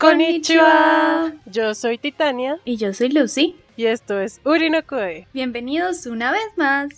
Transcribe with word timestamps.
Konnichiwa. 0.00 1.32
Yo 1.44 1.74
soy 1.74 1.98
Titania. 1.98 2.58
Y 2.64 2.78
yo 2.78 2.94
soy 2.94 3.10
Lucy. 3.10 3.54
Y 3.76 3.84
esto 3.84 4.18
es 4.18 4.40
Urinokoe. 4.46 5.28
Bienvenidos 5.34 6.06
una 6.06 6.32
vez 6.32 6.48
más. 6.56 6.88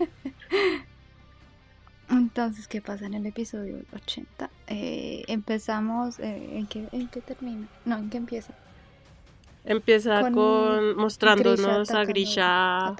Entonces, 2.10 2.66
¿qué 2.66 2.80
pasa 2.80 3.06
en 3.06 3.14
el 3.14 3.24
episodio 3.24 3.76
80? 3.94 4.50
Eh, 4.66 5.22
empezamos, 5.28 6.18
eh, 6.18 6.58
¿en, 6.58 6.66
qué, 6.66 6.88
¿en 6.90 7.06
qué 7.06 7.20
termina? 7.20 7.68
No, 7.84 7.98
¿en 7.98 8.10
qué 8.10 8.16
empieza? 8.16 8.52
Empieza 9.64 10.28
con, 10.32 10.96
mostrándonos 10.96 11.92
a 11.92 12.04
Grisha 12.04 12.96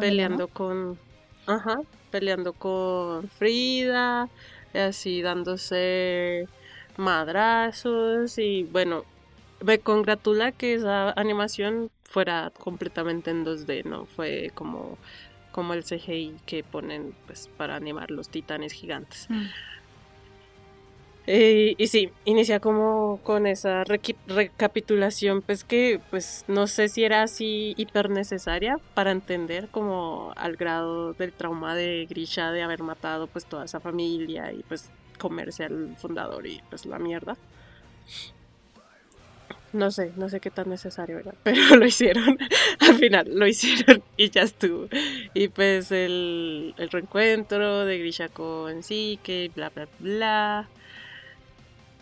peleando 0.00 0.48
con, 0.48 0.98
ajá, 1.46 1.80
peleando 2.10 2.52
con 2.52 3.28
Frida, 3.28 4.28
así 4.74 5.22
dándose 5.22 6.46
madrazos 6.96 8.38
y 8.38 8.64
bueno, 8.64 9.04
me 9.60 9.78
congratula 9.78 10.52
que 10.52 10.74
esa 10.74 11.10
animación 11.12 11.90
fuera 12.04 12.52
completamente 12.58 13.30
en 13.30 13.44
2D, 13.44 13.84
no 13.84 14.06
fue 14.06 14.50
como 14.54 14.98
como 15.52 15.72
el 15.72 15.84
CGI 15.84 16.34
que 16.44 16.62
ponen 16.62 17.14
pues 17.26 17.48
para 17.56 17.76
animar 17.76 18.10
los 18.10 18.28
titanes 18.28 18.74
gigantes. 18.74 19.26
Mm. 19.30 19.46
Eh, 21.28 21.74
y 21.76 21.88
sí, 21.88 22.10
inicia 22.24 22.60
como 22.60 23.18
con 23.24 23.46
esa 23.48 23.82
recapitulación, 23.84 25.42
pues 25.42 25.64
que 25.64 26.00
pues 26.10 26.44
no 26.46 26.68
sé 26.68 26.88
si 26.88 27.02
era 27.04 27.22
así 27.22 27.74
hiper 27.76 28.10
necesaria 28.10 28.78
para 28.94 29.10
entender 29.10 29.68
como 29.68 30.32
al 30.36 30.56
grado 30.56 31.14
del 31.14 31.32
trauma 31.32 31.74
de 31.74 32.06
Grisha 32.08 32.52
de 32.52 32.62
haber 32.62 32.82
matado 32.82 33.26
pues 33.26 33.44
toda 33.44 33.64
esa 33.64 33.80
familia 33.80 34.52
y 34.52 34.62
pues 34.68 34.90
comerse 35.18 35.64
al 35.64 35.96
fundador 35.96 36.46
y 36.46 36.62
pues 36.70 36.86
la 36.86 36.98
mierda. 36.98 37.36
No 39.72 39.90
sé, 39.90 40.12
no 40.16 40.28
sé 40.28 40.40
qué 40.40 40.50
tan 40.50 40.68
necesario 40.68 41.18
era, 41.18 41.34
pero 41.42 41.76
lo 41.76 41.84
hicieron. 41.84 42.38
Al 42.80 42.94
final 42.94 43.26
lo 43.34 43.46
hicieron 43.46 44.02
y 44.16 44.30
ya 44.30 44.42
estuvo. 44.42 44.88
Y 45.34 45.48
pues 45.48 45.90
el, 45.92 46.74
el 46.78 46.90
reencuentro 46.90 47.84
de 47.84 47.98
Grisha 47.98 48.28
con 48.28 48.80
que 48.82 49.50
bla, 49.54 49.70
bla, 49.70 49.88
bla. 49.98 50.68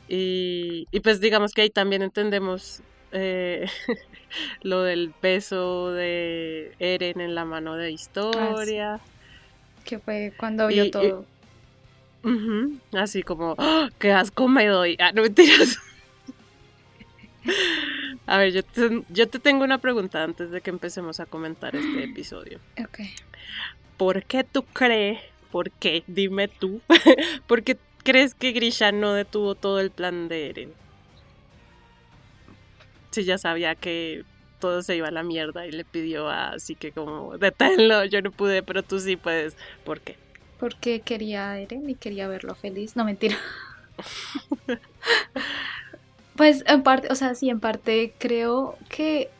Y, 0.08 0.86
pues 1.02 1.20
digamos 1.20 1.52
que 1.52 1.62
ahí 1.62 1.70
también 1.70 2.02
entendemos 2.02 2.82
eh, 3.12 3.66
lo 4.62 4.82
del 4.82 5.10
peso 5.10 5.90
de 5.92 6.74
Eren 6.78 7.20
en 7.20 7.34
la 7.34 7.44
mano 7.44 7.76
de 7.76 7.90
historia. 7.90 9.00
Que 9.84 9.98
fue 9.98 10.32
cuando 10.36 10.66
vio 10.66 10.90
todo. 10.90 11.26
así 12.92 13.22
como, 13.22 13.54
¡Oh, 13.58 13.88
¡qué 13.98 14.12
asco 14.12 14.48
me 14.48 14.66
doy! 14.66 14.96
Ah, 14.98 15.12
no 15.12 15.22
mentiras. 15.22 15.78
A 18.26 18.38
ver, 18.38 18.52
yo 18.52 18.62
te, 18.62 19.02
yo 19.10 19.28
te 19.28 19.38
tengo 19.38 19.64
una 19.64 19.78
pregunta 19.78 20.22
antes 20.22 20.50
de 20.50 20.60
que 20.60 20.70
empecemos 20.70 21.20
a 21.20 21.26
comentar 21.26 21.76
este 21.76 22.04
episodio. 22.10 22.58
Ok. 22.82 23.00
¿Por 23.96 24.24
qué 24.24 24.44
tú 24.44 24.64
crees? 24.64 25.20
¿Por 25.50 25.70
qué? 25.70 26.02
Dime 26.06 26.48
tú. 26.48 26.80
¿Por 27.46 27.62
qué 27.62 27.76
crees 28.04 28.34
que 28.34 28.52
Grisha 28.52 28.92
no 28.92 29.12
detuvo 29.12 29.56
todo 29.56 29.80
el 29.80 29.90
plan 29.90 30.28
de 30.28 30.50
Eren? 30.50 30.72
Si 33.10 33.24
ya 33.24 33.38
sabía 33.38 33.74
que 33.74 34.24
todo 34.60 34.82
se 34.82 34.96
iba 34.96 35.08
a 35.08 35.10
la 35.10 35.22
mierda 35.22 35.66
y 35.66 35.72
le 35.72 35.84
pidió 35.84 36.28
así 36.28 36.74
que 36.74 36.92
como, 36.92 37.36
deténlo, 37.38 38.04
yo 38.04 38.22
no 38.22 38.30
pude, 38.30 38.62
pero 38.62 38.82
tú 38.82 39.00
sí 39.00 39.16
puedes. 39.16 39.56
¿Por 39.84 40.00
qué? 40.00 40.16
Porque 40.58 41.00
quería 41.00 41.50
a 41.50 41.58
Eren 41.58 41.88
y 41.90 41.96
quería 41.96 42.28
verlo 42.28 42.54
feliz. 42.54 42.96
No, 42.96 43.04
mentira. 43.04 43.36
pues 46.36 46.64
en 46.66 46.82
parte, 46.82 47.08
o 47.10 47.14
sea, 47.14 47.34
sí, 47.34 47.50
en 47.50 47.60
parte 47.60 48.14
creo 48.18 48.78
que 48.88 49.30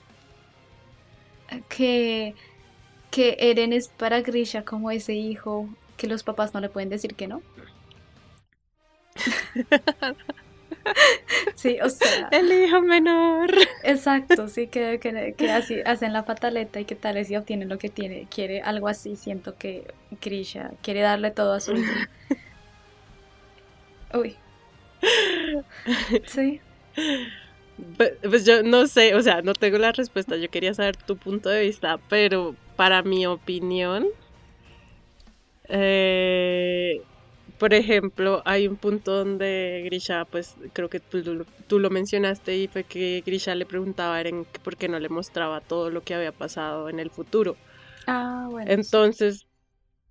que 1.68 2.34
que 3.10 3.36
Eren 3.38 3.72
es 3.72 3.88
para 3.88 4.22
Grisha 4.22 4.64
como 4.64 4.90
ese 4.90 5.14
hijo 5.14 5.68
que 5.96 6.08
los 6.08 6.22
papás 6.22 6.52
no 6.52 6.60
le 6.60 6.68
pueden 6.68 6.88
decir 6.88 7.14
que 7.14 7.28
no. 7.28 7.42
Sí, 11.54 11.78
o 11.82 11.88
sea. 11.88 12.28
El 12.30 12.52
hijo 12.52 12.82
menor. 12.82 13.50
Exacto, 13.82 14.48
sí, 14.48 14.66
que, 14.66 15.00
que, 15.00 15.50
así 15.50 15.80
hacen 15.84 16.12
la 16.12 16.24
pataleta 16.24 16.80
y 16.80 16.84
que 16.84 16.94
tal 16.94 17.14
vez 17.14 17.28
si 17.28 17.36
obtienen 17.36 17.68
lo 17.68 17.78
que 17.78 17.88
tiene. 17.88 18.26
Quiere 18.30 18.60
algo 18.60 18.88
así, 18.88 19.16
siento 19.16 19.56
que 19.56 19.94
Grisha 20.20 20.72
quiere 20.82 21.00
darle 21.00 21.30
todo 21.30 21.54
a 21.54 21.60
su 21.60 21.72
hijo. 21.72 21.92
Uy. 24.14 24.36
Sí. 26.26 26.60
Pues 27.96 28.44
yo 28.44 28.62
no 28.62 28.86
sé, 28.86 29.14
o 29.14 29.22
sea, 29.22 29.42
no 29.42 29.54
tengo 29.54 29.78
la 29.78 29.92
respuesta. 29.92 30.36
Yo 30.36 30.50
quería 30.50 30.74
saber 30.74 30.96
tu 30.96 31.16
punto 31.16 31.48
de 31.48 31.62
vista, 31.62 31.98
pero 32.08 32.54
para 32.76 33.02
mi 33.02 33.26
opinión, 33.26 34.06
eh, 35.68 37.02
por 37.58 37.72
ejemplo, 37.72 38.42
hay 38.44 38.66
un 38.66 38.76
punto 38.76 39.12
donde 39.12 39.82
Grisha, 39.84 40.24
pues 40.24 40.56
creo 40.72 40.88
que 40.88 41.00
tú, 41.00 41.78
lo 41.78 41.90
mencionaste 41.90 42.56
y 42.56 42.68
fue 42.68 42.84
que 42.84 43.22
Grisha 43.24 43.54
le 43.54 43.66
preguntaba 43.66 44.16
a 44.16 44.20
Eren 44.20 44.46
por 44.62 44.76
qué 44.76 44.88
no 44.88 44.98
le 44.98 45.08
mostraba 45.08 45.60
todo 45.60 45.90
lo 45.90 46.02
que 46.02 46.14
había 46.14 46.32
pasado 46.32 46.88
en 46.88 46.98
el 46.98 47.10
futuro. 47.10 47.56
Ah, 48.06 48.48
bueno. 48.50 48.70
Entonces, 48.70 49.46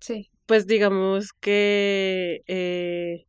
sí. 0.00 0.30
Pues 0.46 0.66
digamos 0.66 1.32
que 1.32 2.42
eh, 2.46 3.26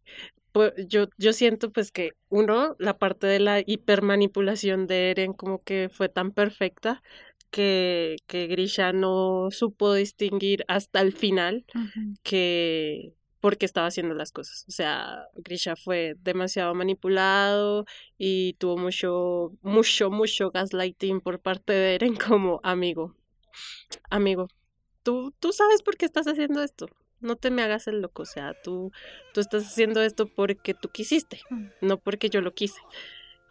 pues, 0.52 0.74
yo, 0.88 1.08
yo 1.18 1.34
siento 1.34 1.72
pues 1.72 1.92
que 1.92 2.12
uno, 2.30 2.76
la 2.80 2.98
parte 2.98 3.28
de 3.28 3.40
la 3.40 3.60
hipermanipulación 3.60 4.88
de 4.88 5.12
Eren 5.12 5.34
como 5.34 5.62
que 5.64 5.90
fue 5.90 6.10
tan 6.10 6.32
perfecta 6.32 7.02
que, 7.52 8.18
que 8.28 8.48
Grisha 8.48 8.92
no 8.92 9.50
supo 9.52 9.94
distinguir 9.94 10.66
hasta 10.68 11.02
el 11.02 11.14
final 11.14 11.66
que 12.24 13.14
porque 13.46 13.68
estaba 13.68 13.86
haciendo 13.86 14.16
las 14.16 14.32
cosas. 14.32 14.66
O 14.68 14.72
sea, 14.72 15.28
Grisha 15.36 15.76
fue 15.76 16.16
demasiado 16.24 16.74
manipulado 16.74 17.86
y 18.18 18.54
tuvo 18.54 18.76
mucho, 18.76 19.52
mucho, 19.62 20.10
mucho 20.10 20.50
gaslighting 20.50 21.22
por 21.22 21.40
parte 21.40 21.72
de 21.72 21.94
Eren 21.94 22.16
como 22.16 22.60
amigo. 22.64 23.16
Amigo, 24.10 24.48
tú, 25.04 25.32
tú 25.40 25.54
sabes 25.54 25.84
por 25.84 25.96
qué 25.96 26.06
estás 26.06 26.26
haciendo 26.26 26.64
esto. 26.64 26.88
No 27.20 27.36
te 27.36 27.52
me 27.52 27.62
hagas 27.62 27.86
el 27.88 28.02
loco. 28.02 28.24
O 28.24 28.26
sea, 28.26 28.56
tú, 28.64 28.92
tú 29.36 29.42
estás 29.42 29.68
haciendo 29.68 30.02
esto 30.02 30.26
porque 30.26 30.74
tú 30.74 30.90
quisiste, 30.90 31.40
mm. 31.52 31.66
no 31.82 32.00
porque 32.00 32.32
yo 32.32 32.42
lo 32.42 32.52
quise. 32.52 32.82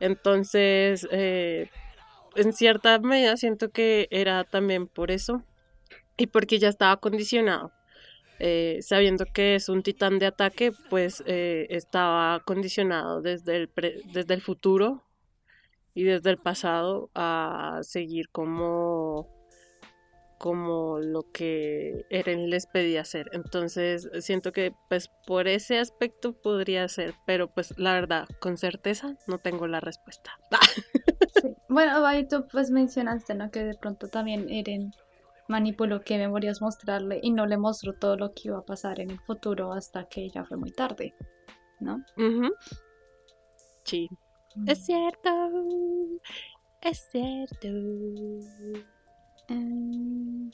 Entonces, 0.01 1.07
eh, 1.13 1.71
en 2.35 2.53
cierta 2.53 2.99
medida 2.99 3.37
siento 3.37 3.71
que 3.71 4.09
era 4.11 4.43
también 4.43 4.89
por 4.89 5.13
eso 5.13 5.45
y 6.17 6.27
porque 6.27 6.59
ya 6.59 6.67
estaba 6.69 6.97
condicionado 6.97 7.71
eh, 8.39 8.79
sabiendo 8.83 9.27
que 9.27 9.55
es 9.55 9.69
un 9.69 9.83
titán 9.83 10.19
de 10.19 10.27
ataque, 10.27 10.73
pues 10.91 11.23
eh, 11.27 11.67
estaba 11.71 12.41
condicionado 12.45 13.23
desde 13.23 13.57
el, 13.57 13.71
desde 14.13 14.35
el 14.35 14.41
futuro 14.41 15.05
y 15.95 16.05
desde 16.05 16.31
el 16.31 16.39
pasado 16.39 17.11
a 17.15 17.81
seguir 17.83 18.29
como 18.31 19.33
como 20.39 20.99
lo 20.99 21.31
que 21.33 22.05
Eren 22.11 22.51
les 22.51 22.67
pedía 22.67 23.01
hacer. 23.01 23.31
Entonces 23.33 24.11
siento 24.21 24.53
que 24.53 24.75
pues 24.91 25.09
por 25.27 25.49
ese 25.49 25.79
aspecto 25.79 26.35
podría 26.35 26.87
ser, 26.89 27.15
pero 27.25 27.49
pues 27.55 27.73
la 27.79 27.95
verdad, 27.95 28.27
con 28.41 28.59
certeza 28.59 29.17
no 29.27 29.39
tengo 29.39 29.67
la 29.67 29.81
respuesta. 29.81 30.33
Bueno, 31.69 32.07
ahí 32.07 32.29
tú 32.29 32.47
pues 32.53 32.71
mencionaste, 32.71 33.35
¿no? 33.35 33.51
Que 33.51 33.65
de 33.65 33.75
pronto 33.75 34.09
también 34.09 34.49
Eren 34.49 34.93
manipuló 35.49 36.01
qué 36.01 36.19
memorias 36.19 36.63
mostrarle 36.63 37.21
y 37.23 37.31
no 37.31 37.47
le 37.47 37.57
mostró 37.57 37.95
todo 37.95 38.17
lo 38.17 38.33
que 38.33 38.49
iba 38.49 38.59
a 38.59 38.65
pasar 38.65 39.01
en 39.01 39.11
el 39.11 39.21
futuro 39.21 39.73
hasta 39.73 40.07
que 40.09 40.29
ya 40.31 40.45
fue 40.45 40.57
muy 40.57 40.71
tarde, 40.73 41.15
¿no? 41.81 42.05
Sí. 43.85 44.09
Es 44.67 44.87
cierto. 44.87 45.31
Es 46.81 47.09
cierto. 47.11 47.69
Em, 49.49 50.51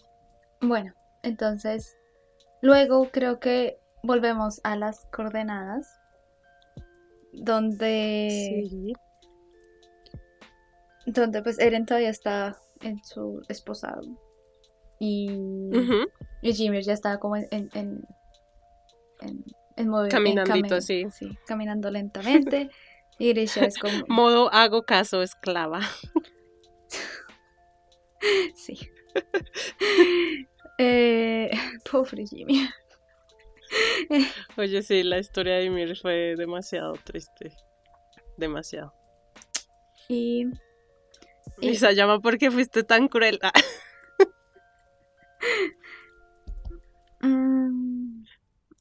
bueno, 0.61 0.93
entonces, 1.23 1.97
luego 2.61 3.11
creo 3.11 3.39
que 3.39 3.79
volvemos 4.03 4.61
a 4.65 4.77
las 4.77 5.07
coordenadas. 5.07 5.87
Donde. 7.33 8.67
Sí. 8.69 8.93
Donde 11.07 11.43
pues 11.43 11.61
Eren 11.61 11.87
todavía 11.87 12.11
está 12.11 12.57
en 12.81 13.03
su 13.05 13.43
esposado 13.49 14.03
y, 15.01 15.29
Jimmy 16.43 16.83
ya 16.83 16.93
estaba 16.93 17.19
como 17.19 17.37
en, 17.37 17.49
en, 17.51 17.71
en, 17.75 18.07
en, 19.77 19.89
modo 19.89 20.09
caminandito 20.09 20.77
así 20.77 21.07
sí 21.11 21.37
caminando 21.47 21.91
lentamente 21.91 22.71
y 23.19 23.31
Grisha 23.31 23.65
es 23.65 23.79
como 23.79 24.05
modo 24.09 24.53
hago 24.53 24.83
caso 24.83 25.23
esclava 25.23 25.81
sí 28.55 28.79
eh, 30.79 31.51
Pobre, 31.91 32.25
Jimmy. 32.27 32.67
Oye, 34.57 34.83
sí, 34.83 35.03
la 35.03 35.19
historia 35.19 35.57
de 35.57 35.65
Ymir 35.65 35.97
fue 35.97 36.35
demasiado 36.37 36.95
triste. 37.05 37.53
Demasiado. 38.39 38.95
Y. 40.09 40.47
y- 41.61 41.95
llama 41.95 42.21
porque 42.21 42.51
fuiste 42.51 42.83
tan 42.83 43.09
cruel. 43.09 43.39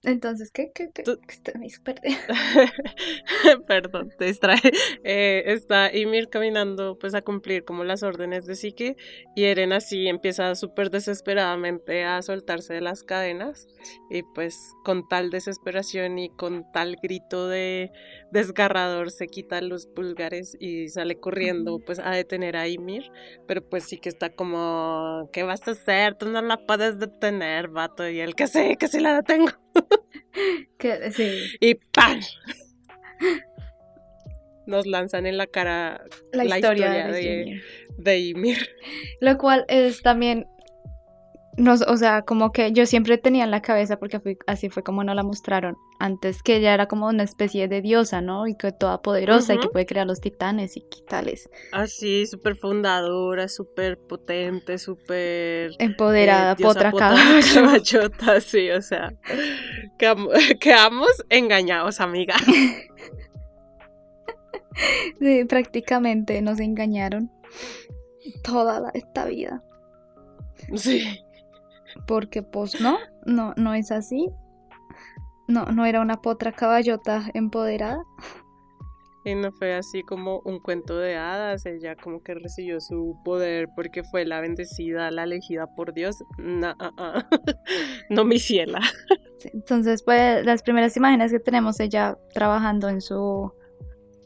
Entonces, 0.09 0.51
¿qué? 0.51 0.71
¿Qué? 0.73 0.89
¿Qué? 0.93 1.03
Tú-. 1.03 1.19
Perdón, 3.67 4.11
te 4.17 4.25
distrae. 4.25 4.59
Eh, 5.03 5.43
está 5.45 5.95
Ymir 5.95 6.29
caminando 6.29 6.97
pues 6.99 7.13
a 7.13 7.21
cumplir 7.21 7.63
como 7.63 7.83
las 7.83 8.03
órdenes 8.03 8.45
de 8.45 8.55
Psique 8.55 8.97
y 9.35 9.45
Eren 9.45 9.71
así 9.71 10.07
empieza 10.07 10.55
súper 10.55 10.89
desesperadamente 10.89 12.03
a 12.03 12.21
soltarse 12.21 12.73
de 12.73 12.81
las 12.81 13.03
cadenas 13.03 13.67
y 14.09 14.23
pues 14.23 14.73
con 14.83 15.07
tal 15.07 15.29
desesperación 15.29 16.19
y 16.19 16.29
con 16.29 16.69
tal 16.71 16.97
grito 17.01 17.47
de 17.47 17.91
desgarrador 18.31 19.11
se 19.11 19.27
quita 19.27 19.61
los 19.61 19.87
pulgares 19.87 20.55
y 20.59 20.89
sale 20.89 21.19
corriendo 21.19 21.79
pues 21.79 21.99
a 21.99 22.11
detener 22.11 22.57
a 22.57 22.67
Ymir, 22.67 23.11
pero 23.47 23.67
pues 23.67 23.85
sí 23.85 23.97
que 23.97 24.09
está 24.09 24.29
como 24.29 25.29
¿qué 25.31 25.43
vas 25.43 25.67
a 25.67 25.71
hacer? 25.71 26.15
Tú 26.15 26.29
no 26.29 26.41
la 26.41 26.65
puedes 26.65 26.99
detener, 26.99 27.69
vato, 27.69 28.07
y 28.09 28.19
él 28.19 28.35
que 28.35 28.47
sí, 28.47 28.75
que 28.77 28.87
sí 28.87 28.99
la 28.99 29.15
detengo. 29.15 29.51
Que, 30.77 31.11
sí, 31.11 31.29
Y 31.59 31.75
¡pam! 31.75 32.21
Nos 34.65 34.85
lanzan 34.85 35.25
en 35.25 35.37
la 35.37 35.47
cara 35.47 36.05
la, 36.31 36.43
La 36.45 36.55
historia, 36.57 36.99
historia 36.99 37.07
de, 37.07 37.61
de 37.97 38.19
Ymir. 38.19 38.69
Lo 39.19 39.37
cual 39.37 39.65
es 39.67 40.01
también. 40.01 40.47
Nos, 41.57 41.81
o 41.81 41.97
sea, 41.97 42.21
como 42.21 42.51
que 42.53 42.71
yo 42.71 42.85
siempre 42.85 43.17
tenía 43.17 43.43
en 43.43 43.51
la 43.51 43.61
cabeza, 43.61 43.97
porque 43.99 44.19
fui- 44.21 44.37
así 44.47 44.69
fue 44.69 44.81
como 44.83 45.03
nos 45.03 45.15
la 45.15 45.23
mostraron 45.23 45.75
antes, 45.99 46.41
que 46.41 46.55
ella 46.57 46.73
era 46.73 46.87
como 46.87 47.07
una 47.07 47.23
especie 47.23 47.67
de 47.67 47.81
diosa, 47.81 48.21
¿no? 48.21 48.47
Y 48.47 48.55
que 48.55 48.71
toda 48.71 49.01
poderosa 49.01 49.55
y 49.55 49.57
que 49.59 49.67
puede 49.67 49.85
crear 49.85 50.07
los 50.07 50.21
titanes 50.21 50.77
y 50.77 50.85
tales. 51.07 51.49
Así, 51.73 52.25
súper 52.27 52.55
fundadora, 52.55 53.49
súper 53.49 53.97
potente, 53.97 54.77
súper... 54.77 55.71
Empoderada, 55.79 56.53
eh, 56.53 56.55
potra 56.61 56.91
caballo. 56.93 57.41
caballota, 57.53 58.39
sí, 58.39 58.69
o 58.71 58.81
sea... 58.81 59.11
quedam- 59.97 60.29
Quedamos 60.59 61.09
engañados, 61.29 61.99
amiga. 61.99 62.35
Sí, 65.19 65.43
prácticamente 65.45 66.41
nos 66.41 66.59
engañaron 66.61 67.29
toda 68.43 68.79
la- 68.79 68.91
esta 68.93 69.25
vida. 69.25 69.61
Sí. 70.75 71.03
Porque 72.07 72.43
pues 72.43 72.79
no, 72.81 72.97
no, 73.25 73.53
no 73.57 73.73
es 73.73 73.91
así. 73.91 74.29
No, 75.47 75.65
no 75.65 75.85
era 75.85 76.01
una 76.01 76.17
potra 76.21 76.51
caballota 76.51 77.29
empoderada. 77.33 78.03
Y 79.25 79.35
no 79.35 79.51
fue 79.51 79.75
así 79.75 80.01
como 80.03 80.39
un 80.45 80.59
cuento 80.59 80.97
de 80.97 81.17
hadas, 81.17 81.65
ella 81.65 81.95
como 81.95 82.23
que 82.23 82.35
recibió 82.35 82.79
su 82.79 83.17
poder 83.25 83.67
porque 83.75 84.03
fue 84.03 84.25
la 84.25 84.39
bendecida, 84.39 85.11
la 85.11 85.23
elegida 85.23 85.67
por 85.75 85.93
Dios. 85.93 86.23
No, 86.37 86.73
ah, 86.79 86.91
ah. 86.97 87.27
no 88.09 88.23
mi 88.23 88.39
ciela. 88.39 88.79
Entonces, 89.53 90.03
pues, 90.03 90.45
las 90.45 90.63
primeras 90.63 90.95
imágenes 90.95 91.31
que 91.31 91.39
tenemos 91.39 91.79
ella 91.79 92.17
trabajando 92.33 92.87
en 92.87 93.01
su 93.01 93.51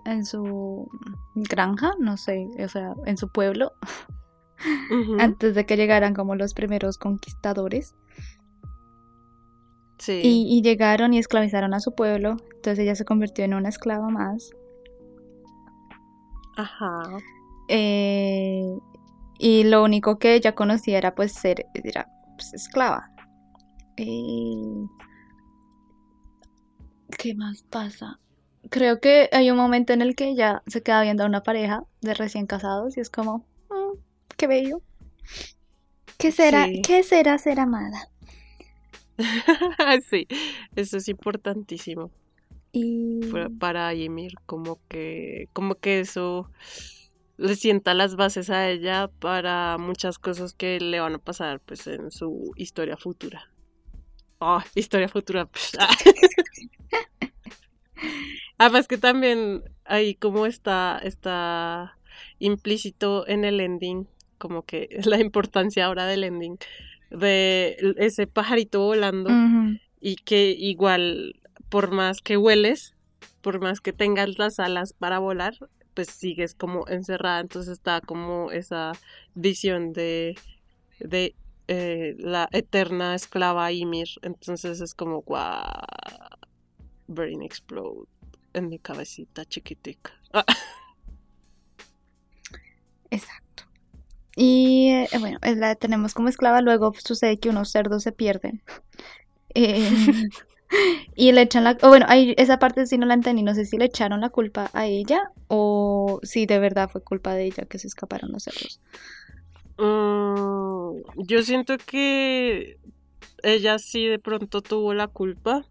en 0.06 0.26
su 0.26 0.90
granja, 1.36 1.94
no 2.00 2.18
sé, 2.18 2.48
o 2.60 2.68
sea, 2.68 2.94
en 3.06 3.18
su 3.18 3.30
pueblo, 3.30 3.72
Antes 5.20 5.56
de 5.56 5.66
que 5.66 5.78
llegaran 5.78 6.14
como 6.14 6.36
los 6.36 6.54
primeros 6.54 6.98
conquistadores. 6.98 7.96
Sí. 10.00 10.22
Y, 10.24 10.58
y 10.58 10.62
llegaron 10.62 11.14
y 11.14 11.20
esclavizaron 11.20 11.74
a 11.74 11.80
su 11.80 11.94
pueblo. 11.96 12.38
Entonces 12.56 12.80
ella 12.80 12.96
se 12.96 13.06
convirtió 13.06 13.46
en 13.46 13.54
una 13.54 13.70
esclava 13.70 14.10
más. 14.10 14.50
Ajá. 16.58 17.04
Eh, 17.70 18.78
y 19.40 19.64
lo 19.64 19.84
único 19.84 20.20
que 20.20 20.36
ella 20.36 20.54
conocía 20.56 20.98
era 20.98 21.16
pues 21.16 21.34
ser 21.34 21.66
era, 21.74 22.08
pues, 22.38 22.54
esclava. 22.54 23.10
Eh, 23.98 24.86
¿Qué 27.18 27.36
más 27.36 27.64
pasa? 27.64 28.20
Creo 28.70 29.00
que 29.00 29.30
hay 29.32 29.52
un 29.52 29.58
momento 29.58 29.94
en 29.94 30.02
el 30.02 30.16
que 30.16 30.30
ella 30.30 30.64
se 30.68 30.82
queda 30.82 31.02
viendo 31.02 31.24
a 31.24 31.28
una 31.28 31.44
pareja 31.44 31.84
de 32.02 32.14
recién 32.14 32.48
casados 32.48 32.98
y 32.98 33.02
es 33.02 33.10
como, 33.10 33.40
"Mm, 33.40 33.44
qué 34.38 34.48
bello. 34.48 34.82
¿Qué 36.18 36.32
será, 36.32 36.66
Sí. 36.66 36.82
¿Qué 36.82 37.04
será 37.04 37.38
ser 37.38 37.60
amada? 37.60 38.10
sí, 40.10 40.28
eso 40.76 40.98
es 40.98 41.08
importantísimo 41.08 42.12
Y 42.72 43.22
para- 43.60 43.94
Ymir, 43.94 44.34
como 44.46 44.80
que, 44.90 45.48
como 45.54 45.76
que 45.76 46.00
eso 46.00 46.50
le 47.38 47.56
sienta 47.56 47.94
las 47.94 48.16
bases 48.16 48.50
a 48.50 48.70
ella 48.70 49.10
para 49.20 49.78
muchas 49.78 50.18
cosas 50.18 50.54
que 50.54 50.80
le 50.80 51.00
van 51.00 51.16
a 51.16 51.20
pasar 51.20 51.60
pues 51.62 51.86
en 51.88 52.12
su 52.12 52.52
historia 52.56 52.98
futura. 52.98 53.50
Ah, 54.40 54.64
historia 54.76 55.08
futura. 55.10 55.48
Además 58.58 58.88
que 58.88 58.98
también 58.98 59.64
ahí 59.86 60.16
como 60.16 60.46
está, 60.46 61.00
está 61.04 61.98
implícito 62.40 63.28
en 63.28 63.46
el 63.46 63.60
ending, 63.60 64.08
como 64.44 64.64
que 64.64 64.90
la 65.06 65.22
importancia 65.22 65.86
ahora 65.86 66.06
del 66.06 66.26
ending, 66.26 66.58
de 67.10 67.78
ese 67.98 68.28
pajarito 68.28 68.82
volando 68.82 69.30
y 70.02 70.18
que 70.18 70.50
igual 70.50 71.40
por 71.70 71.92
más 71.92 72.20
que 72.22 72.36
hueles, 72.36 72.94
por 73.42 73.62
más 73.62 73.80
que 73.80 73.94
tengas 73.94 74.38
las 74.38 74.60
alas 74.60 74.92
para 74.92 75.20
volar, 75.20 75.54
pues 75.94 76.10
sigues 76.10 76.56
como 76.56 76.86
encerrada, 76.90 77.40
entonces 77.40 77.72
está 77.72 78.02
como 78.02 78.52
esa 78.52 78.92
visión 79.34 79.94
de, 79.94 80.36
de 81.00 81.36
eh, 81.70 82.16
la 82.18 82.50
eterna 82.52 83.16
esclava 83.16 83.72
Ymir, 83.72 84.10
entonces 84.24 84.82
es 84.82 84.94
como 84.94 85.22
guau, 85.22 85.72
brain 87.08 87.44
explode 87.44 88.08
en 88.54 88.68
mi 88.68 88.78
cabecita 88.78 89.46
chiquitica. 89.46 90.12
Ah, 90.34 90.44
Exacto. 93.10 93.73
Y 94.36 94.90
eh, 94.90 95.10
bueno, 95.20 95.38
es 95.42 95.58
la 95.58 95.76
tenemos 95.76 96.14
como 96.14 96.30
esclava, 96.30 96.62
luego 96.62 96.94
sucede 97.04 97.38
que 97.40 97.50
unos 97.50 97.72
cerdos 97.72 98.04
se 98.04 98.12
pierden. 98.12 98.62
Eh, 99.56 99.88
y 101.16 101.32
le 101.32 101.44
echan 101.44 101.64
la... 101.64 101.78
o 101.84 101.88
bueno, 101.90 102.08
ahí 102.10 102.34
esa 102.38 102.58
parte 102.58 102.88
sí 102.88 102.98
no 102.98 103.06
la 103.06 103.14
entendí, 103.14 103.44
no 103.44 103.54
sé 103.54 103.66
si 103.66 103.78
le 103.78 103.86
echaron 103.86 104.22
la 104.22 104.30
culpa 104.30 104.72
a 104.74 104.88
ella 104.88 105.30
o 105.48 106.20
si 106.24 106.48
de 106.48 106.58
verdad 106.58 106.90
fue 106.90 107.04
culpa 107.04 107.36
de 107.36 107.46
ella 107.46 107.66
que 107.66 107.78
se 107.78 107.86
escaparon 107.86 108.32
los 108.32 108.46
cerdos. 108.46 108.82
mm, 109.78 111.24
yo 111.28 111.44
siento 111.44 111.78
que 111.78 112.80
ella 113.44 113.78
sí 113.78 114.08
de 114.08 114.18
pronto 114.18 114.64
tuvo 114.64 114.96
la 114.96 115.08
culpa 115.08 115.68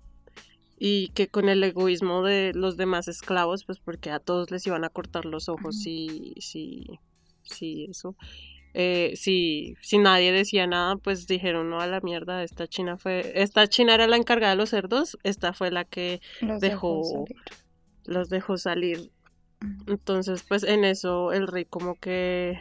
y 0.78 1.08
que 1.08 1.28
con 1.28 1.48
el 1.48 1.62
egoísmo 1.64 2.22
de 2.22 2.52
los 2.54 2.76
demás 2.76 3.08
esclavos, 3.08 3.64
pues 3.64 3.78
porque 3.78 4.10
a 4.10 4.18
todos 4.18 4.50
les 4.50 4.66
iban 4.66 4.84
a 4.84 4.90
cortar 4.90 5.24
los 5.24 5.48
ojos 5.48 5.86
y 5.86 6.34
sí, 6.40 7.00
sí, 7.42 7.86
eso. 7.90 8.16
Eh, 8.74 9.12
si, 9.16 9.74
si 9.82 9.98
nadie 9.98 10.32
decía 10.32 10.66
nada, 10.66 10.96
pues 10.96 11.26
dijeron, 11.26 11.68
no, 11.68 11.80
a 11.80 11.86
la 11.86 12.00
mierda, 12.00 12.42
esta 12.42 12.66
china 12.66 12.96
fue, 12.96 13.32
esta 13.34 13.66
china 13.68 13.94
era 13.94 14.06
la 14.06 14.16
encargada 14.16 14.52
de 14.52 14.56
los 14.56 14.70
cerdos, 14.70 15.18
esta 15.24 15.52
fue 15.52 15.70
la 15.70 15.84
que 15.84 16.20
Los 16.40 16.60
Dejó- 16.60 17.24
los 18.04 18.28
dejó 18.30 18.56
salir. 18.56 19.10
Entonces, 19.86 20.42
pues 20.48 20.64
en 20.64 20.84
eso 20.84 21.32
el 21.32 21.46
rey 21.48 21.64
como 21.66 21.94
que 21.96 22.60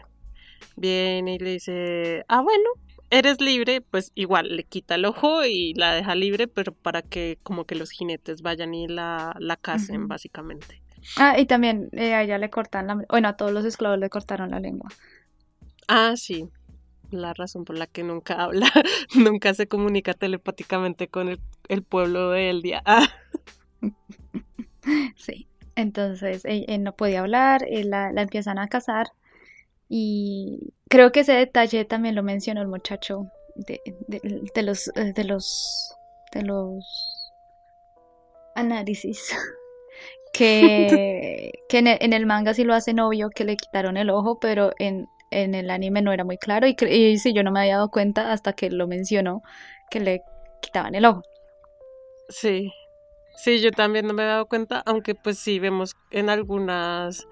viene 0.75 1.35
y 1.35 1.39
le 1.39 1.51
dice, 1.53 2.25
ah, 2.27 2.41
bueno, 2.41 2.69
eres 3.09 3.41
libre, 3.41 3.81
pues 3.81 4.11
igual 4.15 4.55
le 4.55 4.63
quita 4.63 4.95
el 4.95 5.05
ojo 5.05 5.45
y 5.45 5.73
la 5.73 5.93
deja 5.93 6.13
libre, 6.15 6.47
pero 6.47 6.73
para 6.73 7.01
que 7.01 7.37
como 7.43 7.65
que 7.65 7.75
los 7.75 7.91
jinetes 7.91 8.41
vayan 8.41 8.73
y 8.73 8.87
la, 8.87 9.35
la 9.39 9.55
casen, 9.57 10.07
básicamente. 10.07 10.81
Ah, 11.17 11.39
y 11.39 11.45
también 11.45 11.89
eh, 11.93 12.13
a 12.13 12.23
ella 12.23 12.37
le 12.37 12.49
cortan 12.49 12.87
la... 12.87 12.95
Bueno, 13.09 13.27
a 13.29 13.37
todos 13.37 13.51
los 13.51 13.65
esclavos 13.65 13.99
le 13.99 14.09
cortaron 14.09 14.51
la 14.51 14.59
lengua. 14.59 14.89
Ah, 15.87 16.13
sí. 16.15 16.49
La 17.11 17.33
razón 17.33 17.65
por 17.65 17.77
la 17.77 17.87
que 17.87 18.03
nunca 18.03 18.41
habla, 18.41 18.67
nunca 19.15 19.53
se 19.53 19.67
comunica 19.67 20.13
telepáticamente 20.13 21.07
con 21.09 21.27
el, 21.29 21.39
el 21.67 21.83
pueblo 21.83 22.29
de 22.31 22.49
Eldia. 22.49 22.81
Ah, 22.85 23.07
Sí. 25.15 25.47
Entonces 25.75 26.43
él, 26.45 26.65
él 26.67 26.83
no 26.83 26.95
podía 26.95 27.21
hablar, 27.21 27.65
él 27.69 27.89
la, 27.89 28.11
la 28.11 28.21
empiezan 28.23 28.59
a 28.59 28.67
casar 28.67 29.07
y 29.89 30.73
creo 30.89 31.11
que 31.11 31.21
ese 31.21 31.33
detalle 31.33 31.85
también 31.85 32.15
lo 32.15 32.23
mencionó 32.23 32.61
el 32.61 32.67
muchacho 32.67 33.27
de, 33.55 33.81
de- 34.07 34.41
de 34.53 34.61
los 34.63 34.89
eh, 34.95 35.13
de 35.15 35.23
los 35.23 35.93
de 36.33 36.43
los 36.43 36.85
análisis 38.55 39.33
que, 40.33 41.51
que 41.67 41.77
en, 41.79 41.87
el, 41.87 41.97
en 42.01 42.13
el 42.13 42.25
manga 42.25 42.53
sí 42.53 42.63
lo 42.63 42.73
hacen 42.73 42.99
obvio 42.99 43.29
que 43.29 43.43
le 43.43 43.57
quitaron 43.57 43.97
el 43.97 44.09
ojo, 44.09 44.39
pero 44.39 44.71
en, 44.79 45.07
en 45.31 45.55
el 45.55 45.69
anime 45.69 46.01
no 46.01 46.13
era 46.13 46.23
muy 46.23 46.37
claro. 46.37 46.67
Y, 46.67 46.75
y 46.89 47.17
sí, 47.17 47.33
yo 47.33 47.43
no 47.43 47.51
me 47.51 47.61
había 47.61 47.75
dado 47.75 47.89
cuenta 47.89 48.31
hasta 48.31 48.53
que 48.53 48.69
lo 48.69 48.87
mencionó 48.87 49.41
que 49.89 49.99
le 49.99 50.21
quitaban 50.61 50.95
el 50.95 51.05
ojo. 51.05 51.23
Sí, 52.29 52.71
sí, 53.35 53.59
yo 53.59 53.71
también 53.71 54.07
no 54.07 54.13
me 54.13 54.23
he 54.23 54.27
dado 54.27 54.45
cuenta, 54.45 54.81
aunque 54.85 55.15
pues 55.15 55.37
sí 55.37 55.59
vemos 55.59 55.95
en 56.11 56.29
algunas 56.29 57.27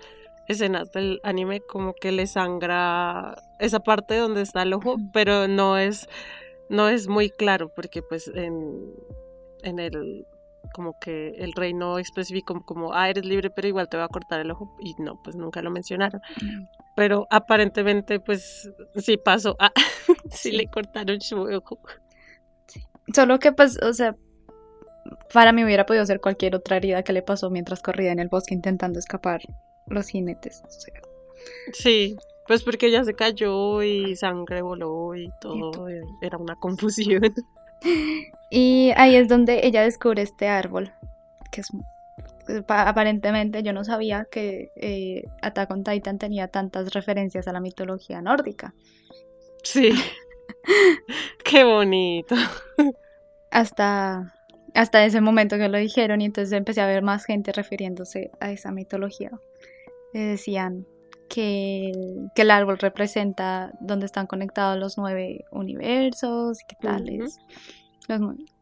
escenas 0.50 0.91
del 0.91 1.22
anime 1.24 1.62
como 1.62 1.94
que 1.94 2.12
le 2.12 2.27
sangra 2.27 3.36
esa 3.60 3.79
parte 3.79 4.18
donde 4.18 4.41
está 4.41 4.63
el 4.63 4.74
ojo, 4.74 4.98
pero 5.13 5.48
no 5.48 5.77
es, 5.77 6.10
no 6.70 6.89
es 6.89 7.08
muy 7.08 7.29
claro 7.29 7.70
porque 7.70 8.01
pues 8.01 8.27
en, 8.27 8.94
en 9.62 9.79
el 9.79 10.25
como 10.73 10.99
que 10.99 11.29
el 11.38 11.53
rey 11.53 11.73
no 11.73 11.99
especificó 11.99 12.61
como, 12.65 12.93
ah, 12.93 13.09
eres 13.09 13.25
libre, 13.25 13.49
pero 13.49 13.67
igual 13.67 13.89
te 13.89 13.97
va 13.97 14.05
a 14.05 14.09
cortar 14.09 14.39
el 14.39 14.51
ojo. 14.51 14.75
Y 14.79 14.95
no, 14.99 15.21
pues 15.23 15.35
nunca 15.35 15.61
lo 15.61 15.71
mencionaron. 15.71 16.21
Pero 16.95 17.27
aparentemente, 17.29 18.19
pues 18.19 18.69
sí 18.95 19.17
pasó. 19.17 19.55
Ah, 19.59 19.71
sí, 20.31 20.51
le 20.51 20.67
cortaron 20.67 21.21
su 21.21 21.41
ojo. 21.41 21.79
Solo 23.13 23.39
que, 23.39 23.51
pues, 23.51 23.81
o 23.81 23.93
sea, 23.93 24.15
para 25.33 25.51
mí 25.51 25.63
hubiera 25.63 25.85
podido 25.85 26.05
ser 26.05 26.19
cualquier 26.19 26.55
otra 26.55 26.77
herida 26.77 27.03
que 27.03 27.13
le 27.13 27.21
pasó 27.21 27.49
mientras 27.49 27.81
corría 27.81 28.11
en 28.11 28.19
el 28.19 28.27
bosque 28.27 28.53
intentando 28.53 28.99
escapar 28.99 29.41
los 29.88 30.07
jinetes. 30.09 30.63
Sí, 31.73 32.15
pues 32.47 32.63
porque 32.63 32.88
ella 32.88 33.03
se 33.03 33.13
cayó 33.13 33.81
y 33.83 34.15
sangre 34.15 34.61
voló 34.61 35.15
y 35.15 35.29
todo. 35.41 35.88
Era 36.21 36.38
una 36.38 36.55
confusión. 36.55 37.21
Y 38.50 38.91
ahí 38.95 39.15
es 39.15 39.27
donde 39.27 39.65
ella 39.65 39.83
descubre 39.83 40.21
este 40.21 40.48
árbol, 40.48 40.91
que 41.51 41.62
es 41.62 41.69
aparentemente 42.67 43.62
yo 43.63 43.74
no 43.74 43.83
sabía 43.83 44.25
que 44.25 44.71
eh, 44.75 45.24
Attack 45.41 45.69
on 45.71 45.83
Titan 45.83 46.17
tenía 46.17 46.48
tantas 46.48 46.93
referencias 46.93 47.48
a 47.48 47.53
la 47.53 47.59
mitología 47.59 48.21
nórdica. 48.21 48.74
Sí. 49.63 49.91
Qué 51.43 51.63
bonito. 51.63 52.36
Hasta, 53.51 54.33
hasta 54.74 55.05
ese 55.05 55.21
momento 55.21 55.57
que 55.57 55.69
lo 55.69 55.77
dijeron 55.77 56.21
y 56.21 56.25
entonces 56.25 56.53
empecé 56.53 56.81
a 56.81 56.88
ver 56.88 57.03
más 57.03 57.25
gente 57.25 57.51
refiriéndose 57.51 58.31
a 58.39 58.51
esa 58.51 58.71
mitología. 58.71 59.31
decían 60.13 60.88
que, 61.29 61.91
que, 62.36 62.41
el 62.41 62.51
árbol 62.51 62.77
representa 62.77 63.71
donde 63.79 64.05
están 64.05 64.27
conectados 64.27 64.77
los 64.77 64.98
nueve 64.98 65.45
universos 65.51 66.62
y 66.62 66.65
qué 66.67 66.75
tales. 66.81 67.39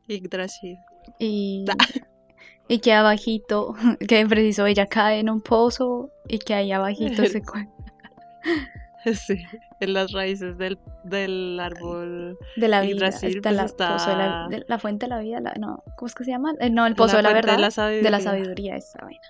Yggdrasil. 0.07 0.77
Y, 1.19 1.65
y 2.67 2.79
que 2.79 2.93
abajito, 2.93 3.75
que 4.07 4.25
preciso 4.27 4.65
ella 4.65 4.88
cae 4.88 5.19
en 5.19 5.29
un 5.29 5.41
pozo 5.41 6.12
y 6.27 6.39
que 6.39 6.53
ahí 6.53 6.71
abajito 6.71 7.25
se 7.25 7.41
cuenta. 7.45 7.74
Sí, 9.13 9.38
en 9.79 9.93
las 9.93 10.12
raíces 10.12 10.57
del, 10.57 10.77
del 11.05 11.59
árbol 11.62 12.38
de 12.57 12.67
la 12.67 12.81
vida 12.81 13.07
está, 13.07 13.21
pues 13.21 13.55
la, 13.55 13.63
está... 13.63 14.47
de 14.50 14.65
la, 14.67 14.79
fuente 14.79 15.05
de 15.05 15.09
la 15.09 15.19
vida, 15.19 15.39
no, 15.59 15.81
¿cómo 15.95 16.07
es 16.07 16.15
que 16.15 16.25
se 16.25 16.31
llama? 16.31 16.53
Eh, 16.59 16.69
no, 16.69 16.86
el 16.86 16.95
pozo 16.95 17.15
de 17.17 17.24
la 17.24 17.31
verdad, 17.31 17.55
de 17.55 17.62
la 17.62 17.71
sabiduría, 17.71 18.03
de 18.03 18.12
la 18.12 18.19
sabiduría 18.19 18.75
esa 18.75 19.00
vaina. 19.01 19.21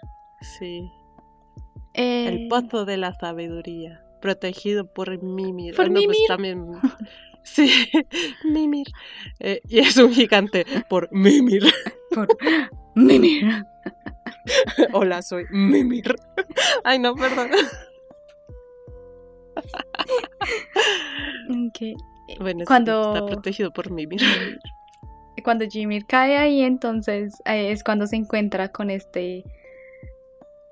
Sí. 0.42 0.90
El 1.98 2.46
eh, 2.46 2.48
pozo 2.50 2.86
de 2.86 2.98
la 2.98 3.14
sabiduría, 3.14 4.02
protegido 4.22 4.86
por 4.86 5.22
Mimir. 5.22 5.76
Por 5.76 5.88
pues 5.88 6.00
Mimir. 6.00 6.28
también 6.28 6.66
Sí, 7.48 7.72
Mimir. 8.44 8.88
Eh, 9.40 9.62
y 9.68 9.80
es 9.80 9.98
un 9.98 10.14
gigante 10.14 10.66
por 10.90 11.10
Mimir. 11.12 11.64
Por 12.10 12.28
Mimir. 12.96 13.66
Hola, 14.94 15.22
soy 15.22 15.46
Mimir. 15.52 16.16
Ay, 16.84 17.00
no, 17.00 17.14
perdón. 17.16 17.52
Okay. 21.70 21.96
Bueno, 22.40 22.64
cuando... 22.66 23.14
está 23.14 23.26
protegido 23.26 23.72
por 23.72 23.92
Mimir. 23.92 24.22
Cuando 25.44 25.66
Jimmy 25.70 26.02
cae 26.02 26.38
ahí, 26.38 26.62
entonces 26.62 27.36
eh, 27.46 27.72
es 27.72 27.84
cuando 27.84 28.08
se 28.08 28.16
encuentra 28.16 28.70
con 28.72 28.90
este 28.90 29.44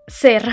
ser 0.07 0.47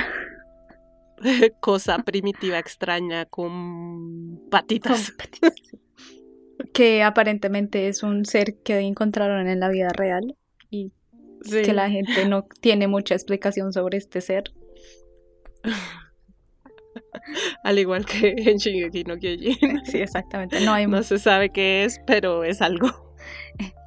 cosa 1.61 1.99
primitiva, 1.99 2.59
extraña, 2.59 3.27
con 3.27 4.41
patitas. 4.51 5.11
Con 5.11 5.17
patitas 5.17 5.73
que 6.73 7.03
aparentemente 7.03 7.89
es 7.89 8.03
un 8.03 8.25
ser 8.25 8.57
que 8.63 8.79
encontraron 8.79 9.49
en 9.49 9.61
la 9.61 9.69
vida 9.69 9.91
real 9.91 10.37
y 10.71 10.93
que 11.51 11.73
la 11.73 11.91
gente 11.91 12.27
no 12.27 12.47
tiene 12.61 12.89
mucha 12.89 13.15
explicación 13.15 13.73
sobre 13.73 13.99
este 13.99 14.21
ser. 14.21 14.45
Al 17.65 17.79
igual 17.79 18.05
que 18.05 18.35
en 18.37 18.59
Shingeki 18.59 19.05
no 19.05 19.17
Kyojin. 19.19 19.85
Sí, 19.85 19.99
exactamente. 19.99 20.61
No, 20.61 20.73
hay... 20.73 20.87
no 20.87 21.03
se 21.03 21.19
sabe 21.19 21.51
qué 21.51 21.85
es, 21.85 22.01
pero 22.07 22.45
es 22.45 22.63
algo. 22.63 23.15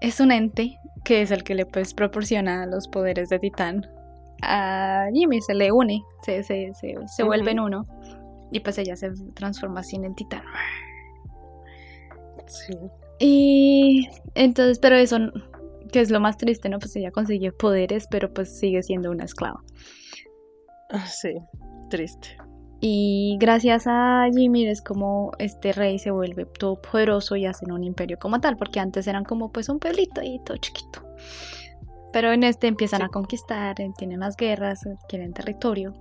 Es 0.02 0.20
un 0.20 0.32
ente 0.32 0.78
que 1.04 1.22
es 1.22 1.32
el 1.32 1.44
que 1.44 1.56
le 1.56 1.66
pues, 1.66 1.94
proporciona 1.94 2.66
los 2.66 2.88
poderes 2.88 3.30
de 3.30 3.40
Titán. 3.40 3.88
A 4.48 5.08
Jimmy 5.14 5.42
se 5.42 5.54
le 5.54 5.72
une, 5.72 6.04
se, 6.24 6.44
se, 6.44 6.74
se, 6.74 6.96
se 7.08 7.24
vuelve 7.24 7.52
en 7.52 7.60
uno. 7.60 7.88
Y 8.52 8.60
pues 8.60 8.78
ella 8.78 8.96
se 8.96 9.12
transforma 9.34 9.82
así 9.82 9.96
en 9.96 10.16
Titán. 10.16 10.44
Sí. 12.48 12.74
Y 13.20 14.08
entonces, 14.36 14.80
pero 14.80 14.96
eso, 14.96 15.18
que 15.92 16.02
es 16.02 16.12
lo 16.12 16.20
más 16.20 16.38
triste, 16.38 16.70
¿no? 16.70 16.80
Pues 16.80 16.96
ella 16.96 17.12
consigue 17.12 17.52
poderes, 17.52 18.08
pero 18.10 18.34
pues 18.34 18.58
sigue 18.58 18.84
siendo 18.84 19.12
una 19.12 19.26
esclava. 19.26 19.62
Ah, 20.92 21.06
sí, 21.08 21.34
triste. 21.90 22.38
Y 22.82 23.38
gracias 23.40 23.86
a 23.88 24.28
Jimmy 24.34 24.68
es 24.68 24.82
como 24.82 25.32
este 25.40 25.72
rey 25.72 25.98
se 25.98 26.12
vuelve 26.12 26.46
todo 26.46 26.80
poderoso 26.82 27.36
y 27.36 27.46
hacen 27.46 27.72
un 27.72 27.84
imperio 27.84 28.20
como 28.20 28.40
tal, 28.40 28.58
porque 28.58 28.80
antes 28.80 29.08
eran 29.08 29.24
como 29.24 29.52
pues 29.52 29.70
un 29.70 29.80
pueblito 29.80 30.22
y 30.22 30.40
todo 30.46 30.58
chiquito. 30.58 31.02
Pero 32.16 32.32
en 32.32 32.46
este 32.46 32.68
empiezan 32.68 33.02
a 33.02 33.10
conquistar, 33.10 33.76
tienen 33.98 34.20
más 34.20 34.38
guerras, 34.38 34.88
quieren 35.10 35.34
territorio. 35.34 35.94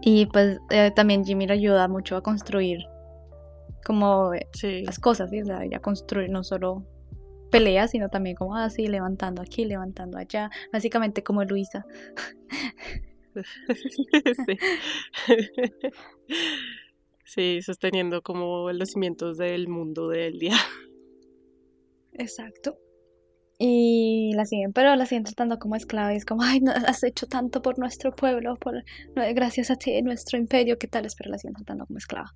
Y 0.00 0.26
pues 0.26 0.60
eh, 0.70 0.92
también 0.94 1.24
Jimmy 1.24 1.50
ayuda 1.50 1.88
mucho 1.88 2.14
a 2.14 2.22
construir 2.22 2.86
como 3.84 4.32
eh, 4.32 4.46
las 4.84 5.00
cosas, 5.00 5.30
¿sí? 5.30 5.42
o 5.42 5.44
sea, 5.44 5.68
ya 5.68 5.80
construir 5.80 6.30
no 6.30 6.44
solo 6.44 6.86
peleas, 7.50 7.90
sino 7.90 8.10
también 8.10 8.36
como 8.36 8.54
así, 8.54 8.86
ah, 8.86 8.90
levantando 8.90 9.42
aquí, 9.42 9.64
levantando 9.64 10.18
allá, 10.18 10.52
básicamente 10.72 11.24
como 11.24 11.42
Luisa. 11.42 11.84
sí. 14.46 14.56
sí, 17.24 17.60
sosteniendo 17.60 18.22
como 18.22 18.70
los 18.70 18.90
cimientos 18.90 19.36
del 19.36 19.66
mundo 19.66 20.06
del 20.06 20.38
día. 20.38 20.54
Exacto. 22.12 22.78
Y 23.64 24.32
la 24.34 24.44
siguen, 24.44 24.72
pero 24.72 24.96
la 24.96 25.06
siguen 25.06 25.22
tratando 25.22 25.60
como 25.60 25.76
esclava 25.76 26.12
y 26.12 26.16
es 26.16 26.24
como, 26.24 26.42
ay, 26.42 26.58
no, 26.60 26.72
has 26.72 27.04
hecho 27.04 27.28
tanto 27.28 27.62
por 27.62 27.78
nuestro 27.78 28.12
pueblo, 28.12 28.56
por, 28.56 28.82
gracias 29.14 29.70
a 29.70 29.76
ti, 29.76 30.02
nuestro 30.02 30.36
imperio, 30.36 30.78
¿qué 30.78 30.88
tal? 30.88 31.06
Pero 31.16 31.30
la 31.30 31.38
siguen 31.38 31.54
tratando 31.54 31.86
como 31.86 31.96
esclava. 31.96 32.34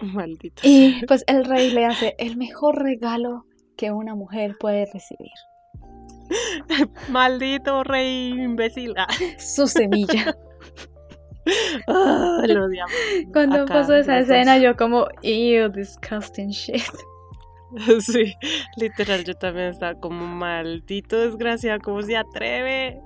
Maldito. 0.00 0.62
Y 0.64 1.00
pues 1.06 1.22
el 1.28 1.44
rey 1.44 1.70
le 1.70 1.86
hace 1.86 2.16
el 2.18 2.36
mejor 2.36 2.82
regalo 2.82 3.44
que 3.76 3.92
una 3.92 4.16
mujer 4.16 4.56
puede 4.58 4.86
recibir. 4.92 5.30
Maldito 7.08 7.84
rey 7.84 8.30
imbécil. 8.30 8.94
Ah. 8.96 9.06
Su 9.38 9.68
semilla. 9.68 10.34
Lo 11.86 12.64
odiamos. 12.64 12.92
Cuando 13.32 13.64
pasó 13.64 13.94
esa 13.94 14.18
escena, 14.18 14.58
yo 14.58 14.74
como, 14.76 15.06
ew, 15.22 15.70
disgusting 15.70 16.48
shit. 16.48 16.82
Sí, 18.00 18.34
literal, 18.76 19.24
yo 19.24 19.34
también 19.34 19.68
estaba 19.68 19.94
como 19.94 20.26
maldito 20.26 21.18
desgraciado, 21.18 21.80
¿cómo 21.80 22.02
se 22.02 22.16
atreve? 22.16 23.00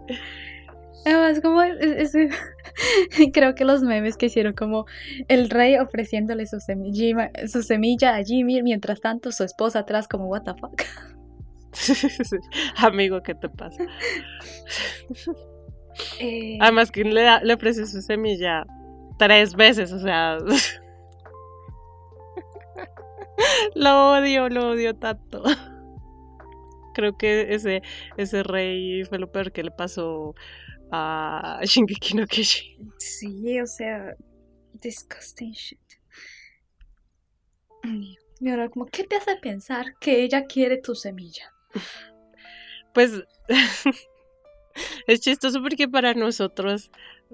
Además, 1.05 1.41
como 1.43 1.61
creo 3.33 3.55
que 3.55 3.65
los 3.65 3.83
memes 3.83 4.17
que 4.17 4.27
hicieron 4.27 4.55
como 4.55 4.87
el 5.29 5.51
rey 5.51 5.77
ofreciéndole 5.77 6.47
su 6.47 6.61
semilla, 6.61 7.31
su 7.47 7.63
semilla 7.63 8.17
a 8.17 8.25
Jimmy, 8.25 8.63
mientras 8.63 9.01
tanto 9.01 9.31
su 9.31 9.45
esposa 9.45 9.81
atrás 9.81 10.09
como 10.09 10.27
what 10.29 10.45
the 10.45 10.55
fuck. 10.55 10.83
Amigo, 12.77 13.23
¿qué 13.23 13.35
te 13.35 13.49
pasa? 13.49 13.83
Eh, 16.21 16.57
Además, 16.61 16.91
que 16.91 17.05
le, 17.05 17.25
le 17.43 17.55
ofrece 17.55 17.87
su 17.87 18.01
semilla 18.01 18.65
tres 19.19 19.55
veces, 19.55 19.93
o 19.93 19.99
sea. 19.99 20.39
lo 23.75 24.13
odio, 24.13 24.49
lo 24.49 24.71
odio 24.71 24.95
tanto. 24.95 25.43
Creo 26.95 27.17
que 27.17 27.55
ese, 27.55 27.83
ese 28.17 28.43
rey 28.43 29.05
fue 29.05 29.19
lo 29.19 29.31
peor 29.31 29.53
que 29.53 29.65
le 29.65 29.71
pasó 29.71 30.35
a 30.93 31.61
Shingeki 31.65 32.15
no 32.15 32.27
Kyojin. 32.27 32.93
Sí, 32.99 33.61
o 33.61 33.67
sea, 33.67 34.15
disgusting 34.75 35.53
shit. 35.53 35.81
Y 38.41 38.49
ahora, 38.49 38.69
como, 38.69 38.87
¿qué 38.87 39.05
te 39.05 39.17
hace 39.17 39.37
pensar 39.37 39.97
que 40.01 40.23
ella 40.23 40.47
quiere 40.47 40.79
tu 40.79 40.95
semilla? 40.95 41.53
Pues 42.95 43.13
es 45.07 45.21
chistoso 45.21 45.63
porque 45.63 45.89
para 45.89 46.15
nosotros, 46.15 46.91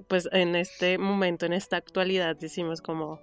pues 0.07 0.27
en 0.31 0.55
este 0.55 0.97
momento, 0.97 1.45
en 1.45 1.53
esta 1.53 1.77
actualidad, 1.77 2.35
decimos 2.35 2.81
como, 2.81 3.21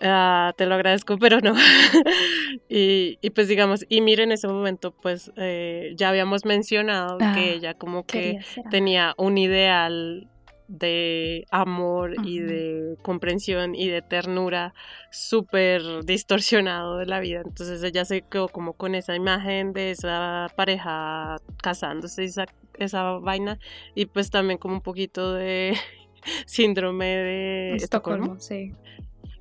Ah, 0.00 0.52
te 0.56 0.66
lo 0.66 0.74
agradezco, 0.74 1.18
pero 1.18 1.40
no. 1.40 1.54
y, 2.68 3.18
y, 3.20 3.30
pues 3.30 3.48
digamos, 3.48 3.84
y 3.88 4.00
mire, 4.00 4.22
en 4.22 4.32
ese 4.32 4.46
momento, 4.48 4.92
pues 4.92 5.32
eh, 5.36 5.92
ya 5.96 6.10
habíamos 6.10 6.44
mencionado 6.44 7.18
que 7.18 7.24
Ah, 7.26 7.54
ella 7.54 7.74
como 7.74 8.04
que 8.04 8.38
tenía 8.70 9.14
un 9.18 9.38
ideal 9.38 10.28
de 10.68 11.46
amor 11.50 12.14
y 12.26 12.40
de 12.40 12.98
comprensión 13.02 13.74
y 13.74 13.88
de 13.88 14.02
ternura 14.02 14.74
súper 15.10 15.82
distorsionado 16.04 16.98
de 16.98 17.06
la 17.06 17.20
vida. 17.20 17.40
Entonces 17.44 17.82
ella 17.82 18.04
se 18.04 18.22
quedó 18.22 18.48
como 18.48 18.74
con 18.74 18.94
esa 18.94 19.16
imagen 19.16 19.72
de 19.72 19.90
esa 19.92 20.48
pareja 20.56 21.36
casándose, 21.62 22.24
esa, 22.24 22.44
esa 22.74 23.02
vaina, 23.14 23.58
y 23.94 24.06
pues 24.06 24.30
también 24.30 24.58
como 24.58 24.74
un 24.74 24.82
poquito 24.82 25.32
de 25.32 25.74
síndrome 26.46 27.06
de 27.06 27.76
Estocolmo. 27.76 28.34
Estocolmo, 28.36 28.40
sí. 28.40 28.72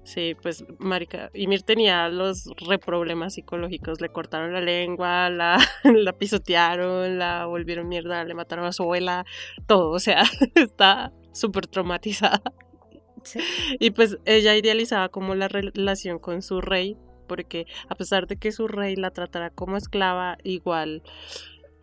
Sí, 0.07 0.37
pues, 0.41 0.63
marica, 0.79 1.31
Ymir 1.33 1.63
tenía 1.63 2.07
los 2.07 2.45
reproblemas 2.65 3.33
psicológicos, 3.33 3.99
le 3.99 4.07
cortaron 4.07 4.53
la 4.53 4.61
lengua, 4.61 5.29
la, 5.29 5.57
la 5.83 6.13
pisotearon, 6.13 7.19
la 7.19 7.45
volvieron 7.45 7.89
mierda, 7.89 8.23
le 8.23 8.33
mataron 8.33 8.63
a 8.63 8.71
su 8.71 8.83
abuela, 8.83 9.25
todo, 9.65 9.89
o 9.89 9.99
sea, 9.99 10.23
está 10.55 11.11
súper 11.33 11.67
traumatizada. 11.67 12.41
Sí. 13.23 13.41
Y 13.81 13.91
pues 13.91 14.17
ella 14.23 14.55
idealizaba 14.55 15.09
como 15.09 15.35
la 15.35 15.49
relación 15.49 16.19
con 16.19 16.41
su 16.41 16.61
rey, 16.61 16.95
porque 17.27 17.65
a 17.89 17.95
pesar 17.95 18.27
de 18.27 18.37
que 18.37 18.53
su 18.53 18.69
rey 18.69 18.95
la 18.95 19.11
tratara 19.11 19.49
como 19.49 19.75
esclava, 19.75 20.37
igual 20.45 21.03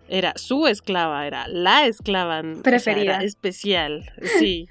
era 0.09 0.33
su 0.37 0.66
esclava, 0.66 1.26
era 1.26 1.47
la 1.47 1.87
esclava 1.87 2.40
o 2.40 2.43
sea, 2.43 2.52
era 2.52 2.62
Preferida. 2.62 3.19
especial, 3.19 4.11
sí. 4.38 4.66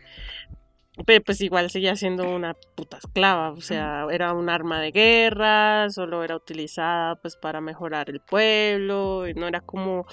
Pero 1.06 1.24
pues 1.24 1.42
igual 1.42 1.72
seguía 1.72 1.96
siendo 1.96 2.30
una 2.30 2.54
puta 2.76 2.98
esclava, 2.98 3.52
o 3.52 3.62
sea, 3.62 4.06
era 4.12 4.34
un 4.34 4.48
arma 4.48 4.80
de 4.80 4.92
guerra, 4.92 5.90
solo 5.90 6.24
era 6.24 6.36
utilizada 6.36 7.16
pues 7.16 7.36
para 7.36 7.62
mejorar 7.62 8.12
el 8.12 8.20
pueblo, 8.20 9.28
y 9.28 9.34
no 9.34 9.48
era 9.48 9.62
como... 9.62 10.06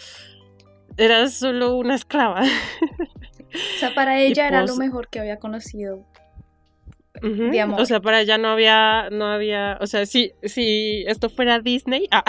Era 0.97 1.29
solo 1.29 1.75
una 1.77 1.95
esclava. 1.95 2.43
O 2.43 3.79
sea, 3.79 3.95
para 3.95 4.21
ella 4.23 4.49
era 4.49 4.63
lo 4.63 4.69
pues- 4.69 4.79
mejor 4.79 5.09
que 5.09 5.21
había 5.21 5.39
conocido. 5.39 6.07
De 7.23 7.61
amor. 7.61 7.81
O 7.83 7.85
sea, 7.85 8.01
para 8.01 8.23
ella 8.23 8.39
no 8.39 8.49
había, 8.49 9.11
no 9.11 9.27
había, 9.27 9.77
o 9.83 9.87
sea, 9.87 10.07
si, 10.07 10.33
si 10.43 11.05
esto 11.07 11.29
fuera 11.29 11.59
Disney, 11.59 12.09
ah, 12.11 12.25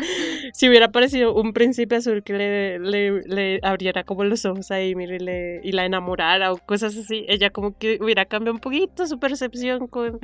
si 0.52 0.68
hubiera 0.68 0.86
aparecido 0.86 1.34
un 1.34 1.52
príncipe 1.52 1.96
azul 1.96 2.22
que 2.22 2.78
le, 2.80 3.60
abriera 3.62 4.04
como 4.04 4.24
los 4.24 4.44
ojos 4.44 4.70
ahí, 4.70 4.94
mire, 4.94 5.60
y, 5.62 5.72
la 5.72 5.84
enamorara 5.84 6.52
o 6.52 6.58
cosas 6.58 6.96
así, 6.96 7.24
ella 7.28 7.50
como 7.50 7.76
que 7.76 7.98
hubiera 8.00 8.24
cambiado 8.24 8.54
un 8.54 8.60
poquito 8.60 9.06
su 9.06 9.18
percepción 9.18 9.86
con, 9.86 10.20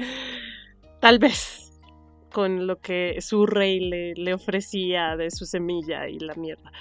tal 1.00 1.18
vez, 1.18 1.72
con 2.32 2.66
lo 2.66 2.80
que 2.80 3.20
su 3.20 3.46
rey 3.46 3.80
le, 3.80 4.14
le 4.14 4.34
ofrecía 4.34 5.16
de 5.16 5.30
su 5.30 5.44
semilla 5.44 6.08
y 6.08 6.18
la 6.18 6.34
mierda. 6.34 6.72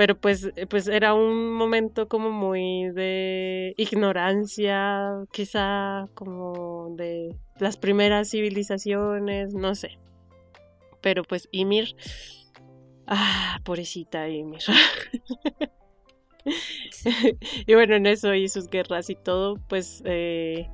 Pero 0.00 0.18
pues, 0.18 0.50
pues 0.70 0.88
era 0.88 1.12
un 1.12 1.52
momento 1.52 2.08
como 2.08 2.30
muy 2.30 2.88
de 2.90 3.74
ignorancia, 3.76 5.26
quizá 5.30 6.06
como 6.14 6.94
de 6.96 7.36
las 7.58 7.76
primeras 7.76 8.30
civilizaciones, 8.30 9.52
no 9.52 9.74
sé. 9.74 9.98
Pero 11.00 11.22
pues 11.24 11.48
Ymir, 11.52 11.94
ah, 13.06 13.58
pobrecita 13.64 14.28
Ymir. 14.28 14.60
y 17.66 17.74
bueno, 17.74 17.94
en 17.96 18.06
eso 18.06 18.34
y 18.34 18.48
sus 18.48 18.68
guerras 18.68 19.10
y 19.10 19.14
todo, 19.14 19.56
pues 19.68 20.02
eh, 20.04 20.68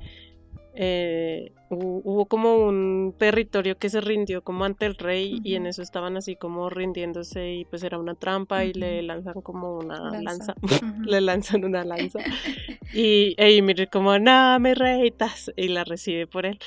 eh, 0.75 1.53
hu- 1.71 2.03
hubo 2.05 2.27
como 2.27 2.57
un 2.57 3.15
territorio 3.19 3.77
que 3.79 3.89
se 3.89 4.01
rindió 4.01 4.43
como 4.43 4.65
ante 4.65 4.87
el 4.87 4.97
rey 4.97 5.41
y 5.43 5.55
en 5.55 5.67
eso 5.67 5.83
estaban 5.83 6.17
así 6.17 6.37
como 6.37 6.71
rindiéndose 6.71 7.53
y 7.55 7.65
pues 7.65 7.83
era 7.83 7.99
una 7.99 8.15
trampa 8.15 8.65
y 8.65 8.73
le 8.75 9.03
lanzan 9.03 9.35
como 9.43 9.77
una 9.79 10.21
Lanza. 10.21 10.55
le 11.05 11.21
lanzan 11.21 11.65
una 11.65 11.85
lanza 11.85 12.19
y 12.93 13.35
e 13.39 13.53
Ymir 13.53 13.89
como, 13.91 14.19
no, 14.19 14.59
me 14.61 14.75
reitas 14.75 15.51
y 15.57 15.69
la 15.69 15.85
recibe 15.85 16.27
por 16.27 16.47
él. 16.47 16.59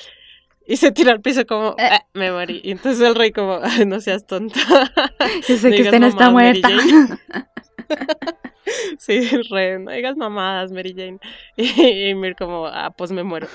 Y 0.70 0.76
se 0.76 0.92
tira 0.92 1.12
al 1.12 1.20
piso 1.20 1.44
como, 1.46 1.70
Eh. 1.78 1.88
"Ah, 1.90 2.06
me 2.14 2.30
morí. 2.30 2.60
Y 2.62 2.70
entonces 2.70 3.06
el 3.06 3.14
rey 3.16 3.32
como, 3.32 3.58
"Ay, 3.62 3.86
no 3.86 4.00
seas 4.00 4.24
tonta. 4.26 4.60
Yo 5.48 5.56
sé 5.56 5.70
No 5.70 5.76
que 5.76 5.82
usted 5.82 5.98
no 6.00 6.06
está 6.06 6.30
muerta. 6.30 6.68
Sí, 8.98 9.14
el 9.32 9.44
rey, 9.50 9.78
no 9.80 9.90
digas 9.90 10.16
mamadas, 10.16 10.70
Mary 10.70 10.94
Jane. 10.96 11.18
Y 11.56 12.10
Ymir 12.10 12.36
como, 12.36 12.66
ah, 12.66 12.90
pues 12.96 13.10
me 13.10 13.24
muero. 13.24 13.48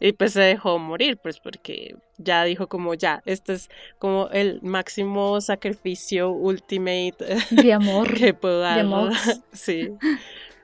Y 0.00 0.12
pues 0.12 0.32
se 0.32 0.40
dejó 0.42 0.78
morir, 0.78 1.18
pues 1.22 1.38
porque 1.38 1.94
ya 2.18 2.42
dijo 2.44 2.66
como, 2.66 2.92
ya, 2.94 3.22
este 3.26 3.52
es 3.54 3.70
como 3.98 4.28
el 4.32 4.60
máximo 4.62 5.40
sacrificio 5.40 6.30
ultimate 6.30 7.14
De 7.50 7.72
amor. 7.72 8.12
que 8.14 8.34
puedo 8.34 8.56
de 8.58 8.64
dar. 8.64 8.80
amor. 8.80 9.12
Sí. 9.52 9.90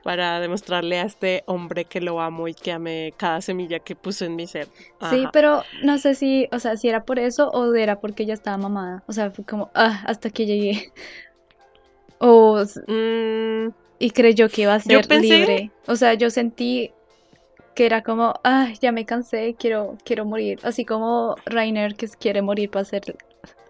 Para 0.03 0.41
demostrarle 0.41 0.99
a 0.99 1.03
este 1.03 1.43
hombre 1.45 1.85
que 1.85 2.01
lo 2.01 2.19
amo 2.19 2.49
y 2.49 2.53
que 2.53 2.73
ame 2.73 3.13
cada 3.15 3.39
semilla 3.41 3.79
que 3.79 3.95
puso 3.95 4.25
en 4.25 4.35
mi 4.35 4.47
ser. 4.47 4.67
Sí, 5.09 5.25
pero 5.31 5.63
no 5.81 5.97
sé 5.97 6.13
si, 6.13 6.49
o 6.51 6.59
sea, 6.59 6.75
si 6.75 6.89
era 6.89 7.05
por 7.05 7.19
eso 7.19 7.49
o 7.51 7.73
era 7.73 8.01
porque 8.01 8.23
ella 8.23 8.33
estaba 8.33 8.57
mamada. 8.57 9.01
O 9.07 9.13
sea, 9.13 9.31
fue 9.31 9.45
como, 9.45 9.71
ah, 9.73 10.03
hasta 10.05 10.29
que 10.29 10.45
llegué. 10.45 10.91
O, 12.25 12.63
Mm, 12.87 13.71
y 13.99 14.11
creyó 14.11 14.47
que 14.49 14.61
iba 14.61 14.73
a 14.75 14.79
ser 14.79 15.05
pensé- 15.07 15.39
libre. 15.39 15.71
O 15.87 15.97
sea, 15.97 16.13
yo 16.13 16.29
sentí 16.29 16.93
que 17.75 17.85
era 17.85 18.01
como, 18.01 18.35
ah, 18.45 18.69
ya 18.81 18.93
me 18.93 19.05
cansé, 19.05 19.55
quiero, 19.59 19.97
quiero 20.05 20.23
morir. 20.23 20.57
Así 20.63 20.85
como 20.85 21.35
Rainer 21.45 21.95
que 21.95 22.07
quiere 22.07 22.41
morir 22.41 22.69
para 22.69 22.83
hacer, 22.83 23.17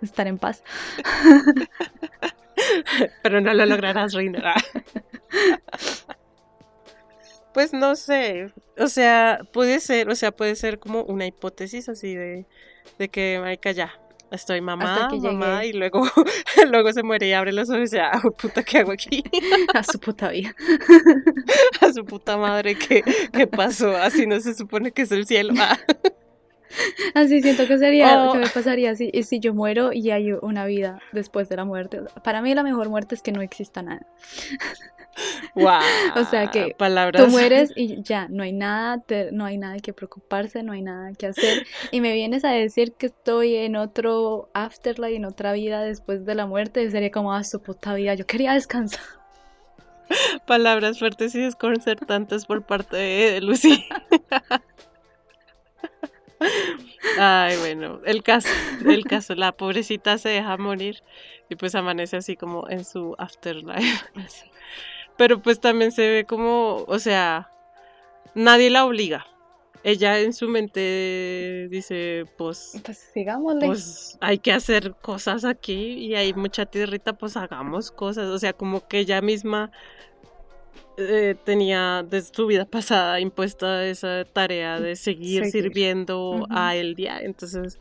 estar 0.04 0.28
en 0.28 0.38
paz. 0.38 0.64
pero 3.24 3.42
no 3.42 3.56
lo 3.56 3.66
lograrás, 3.66 4.14
Reina. 4.14 4.54
Pues 7.54 7.72
no 7.74 7.96
sé, 7.96 8.52
o 8.78 8.88
sea, 8.88 9.42
puede 9.54 9.80
ser, 9.80 10.10
o 10.10 10.16
sea, 10.16 10.32
puede 10.32 10.56
ser 10.56 10.80
como 10.80 11.04
una 11.04 11.26
hipótesis 11.28 11.88
así 11.90 12.16
de, 12.16 12.46
de 12.98 13.10
que, 13.10 13.38
marica, 13.40 13.72
ya, 13.72 13.94
estoy 14.32 14.60
mamada, 14.62 15.10
llegué. 15.10 15.68
y 15.68 15.74
luego, 15.74 16.04
luego 16.72 16.92
se 16.94 17.04
muere 17.04 17.28
y 17.28 17.34
abre 17.34 17.54
los 17.54 17.70
ojos 17.70 17.78
y 17.80 17.82
dice, 17.84 18.02
ah, 18.02 18.20
puta, 18.42 18.64
¿qué 18.64 18.80
hago 18.80 18.92
aquí? 18.92 19.24
A 19.74 19.84
su 19.84 20.00
puta 20.00 20.30
vida. 20.30 20.56
A 21.82 21.94
su 21.94 22.04
puta 22.06 22.38
madre, 22.38 22.76
¿qué, 22.76 23.04
qué 23.32 23.46
pasó? 23.48 23.96
Así 23.96 24.26
no 24.26 24.40
se 24.40 24.56
supone 24.56 24.92
que 24.92 25.04
es 25.04 25.12
el 25.12 25.28
cielo. 25.28 25.54
Ah. 25.60 25.78
Así 27.14 27.42
siento 27.44 27.68
que 27.68 27.78
sería, 27.78 28.24
Oh. 28.24 28.34
que 28.34 28.40
me 28.40 28.50
pasaría 28.50 28.96
si, 28.96 29.12
si 29.24 29.40
yo 29.40 29.54
muero 29.54 29.94
y 29.94 30.10
hay 30.10 30.32
una 30.32 30.66
vida 30.66 31.00
después 31.12 31.48
de 31.48 31.56
la 31.58 31.66
muerte. 31.66 32.02
Para 32.24 32.42
mí 32.42 32.56
la 32.56 32.64
mejor 32.64 32.90
muerte 32.90 33.14
es 33.14 33.22
que 33.22 33.32
no 33.32 33.44
exista 33.44 33.84
nada. 33.84 34.08
Guau, 35.56 35.82
O 36.16 36.26
sea 36.26 36.50
que 36.50 36.76
palabras. 36.78 37.24
Tú 37.24 37.30
mueres 37.30 37.72
y 37.76 38.02
ya, 38.02 38.28
no 38.30 38.44
hay 38.44 38.54
nada, 38.54 39.00
te- 39.02 39.32
no 39.32 39.46
hay 39.46 39.58
nada 39.58 39.78
que 39.80 39.94
preocuparse, 39.94 40.64
no 40.64 40.74
hay 40.74 40.82
nada 40.82 41.12
que 41.14 41.28
hacer. 41.28 41.66
Y 41.92 42.02
me 42.02 42.14
vienes 42.14 42.44
a 42.46 42.50
decir 42.52 42.94
que 42.94 43.08
estoy 43.08 43.56
en 43.56 43.76
otro 43.76 44.50
afterlife, 44.54 45.16
en 45.16 45.26
otra 45.26 45.54
vida 45.54 45.82
después 45.84 46.26
de 46.26 46.36
la 46.36 46.46
muerte. 46.46 46.90
Sería 46.90 47.12
como, 47.12 47.34
a 47.34 47.44
su 47.44 47.62
puta 47.62 47.94
vida, 47.94 48.14
yo 48.16 48.26
quería 48.26 48.54
descansar. 48.54 49.04
Palabras 50.48 51.00
fuertes 51.00 51.34
y 51.36 51.42
desconcertantes 51.42 52.46
por 52.46 52.66
parte 52.66 52.98
de 52.98 53.42
Lucy. 53.42 53.86
Ay, 57.20 57.58
bueno, 57.58 58.02
el 58.06 58.24
caso, 58.24 58.50
el 58.86 59.06
caso, 59.06 59.36
la 59.36 59.52
pobrecita 59.54 60.18
se 60.18 60.30
deja 60.30 60.58
morir 60.58 61.02
y 61.50 61.56
pues 61.56 61.76
amanece 61.76 62.18
así 62.18 62.36
como 62.36 62.70
en 62.70 62.84
su 62.84 63.16
afterlife. 63.18 64.06
Pero 65.18 65.42
pues 65.42 65.60
también 65.60 65.92
se 65.92 66.08
ve 66.10 66.26
como, 66.26 66.84
o 66.88 67.00
sea, 67.00 67.50
nadie 68.36 68.70
la 68.70 68.86
obliga. 68.86 69.26
Ella 69.86 70.20
en 70.22 70.32
su 70.32 70.48
mente 70.48 71.68
dice, 71.70 72.26
pues, 72.38 72.80
Pues 72.86 72.98
sigámosle. 73.14 73.66
pues 73.68 74.18
hay 74.22 74.38
que 74.40 74.54
hacer 74.54 74.96
cosas 75.02 75.44
aquí 75.44 75.96
y 76.06 76.16
hay 76.16 76.34
mucha 76.34 76.66
tierrita, 76.66 77.14
pues 77.14 77.36
hagamos 77.36 77.92
cosas. 77.92 78.28
O 78.30 78.40
sea, 78.40 78.54
como 78.54 78.88
que 78.88 79.00
ella 79.00 79.22
misma 79.22 79.72
eh, 80.98 81.36
tenía 81.44 82.06
desde 82.08 82.34
su 82.34 82.48
vida 82.48 82.66
pasada 82.66 83.20
impuesta 83.20 83.86
esa 83.86 84.24
tarea 84.26 84.80
de 84.80 84.96
seguir 84.96 85.46
Seguir. 85.46 85.64
sirviendo 85.64 86.48
a 86.50 86.76
el 86.76 86.96
día. 86.96 87.20
Entonces 87.22 87.78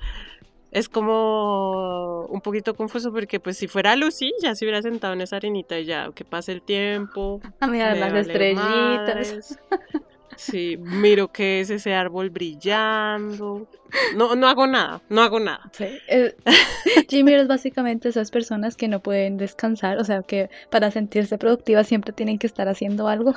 es 0.73 0.89
como 0.89 2.25
un 2.27 2.41
poquito 2.41 2.75
confuso 2.75 3.13
porque 3.13 3.39
pues 3.39 3.59
si 3.59 3.69
fuera 3.69 3.95
Lucy 3.95 4.33
ya 4.43 4.55
se 4.55 4.65
hubiera 4.65 4.83
sentado 4.83 5.13
en 5.13 5.21
esa 5.21 5.37
arenita 5.37 5.79
y 5.79 5.85
ya 5.85 6.11
que 6.15 6.25
pase 6.25 6.53
el 6.53 6.63
tiempo. 6.63 7.41
a 7.61 7.67
mirar 7.67 7.97
las 7.99 8.11
vale 8.11 8.21
estrellitas. 8.23 8.59
madres. 8.59 9.59
Sí, 10.35 10.79
miro 10.79 11.29
que 11.29 11.61
es 11.61 11.69
ese 11.69 11.93
árbol 11.93 12.31
brillando. 12.31 13.69
No, 14.17 14.35
no 14.35 14.49
hago 14.49 14.67
nada, 14.67 15.03
no 15.11 15.21
hago 15.21 15.39
nada. 15.39 15.71
Sí. 15.73 15.85
eh, 16.09 16.35
Jimmy 17.09 17.35
es 17.35 17.47
básicamente 17.47 18.09
esas 18.09 18.31
personas 18.31 18.77
que 18.77 18.89
no 18.89 19.01
pueden 19.01 19.37
descansar, 19.37 19.99
o 19.99 20.05
sea, 20.05 20.23
que 20.23 20.49
para 20.71 20.91
sentirse 20.91 21.37
productivas 21.37 21.87
siempre 21.87 22.13
tienen 22.13 22.39
que 22.39 22.47
estar 22.47 22.67
haciendo 22.69 23.09
algo. 23.09 23.35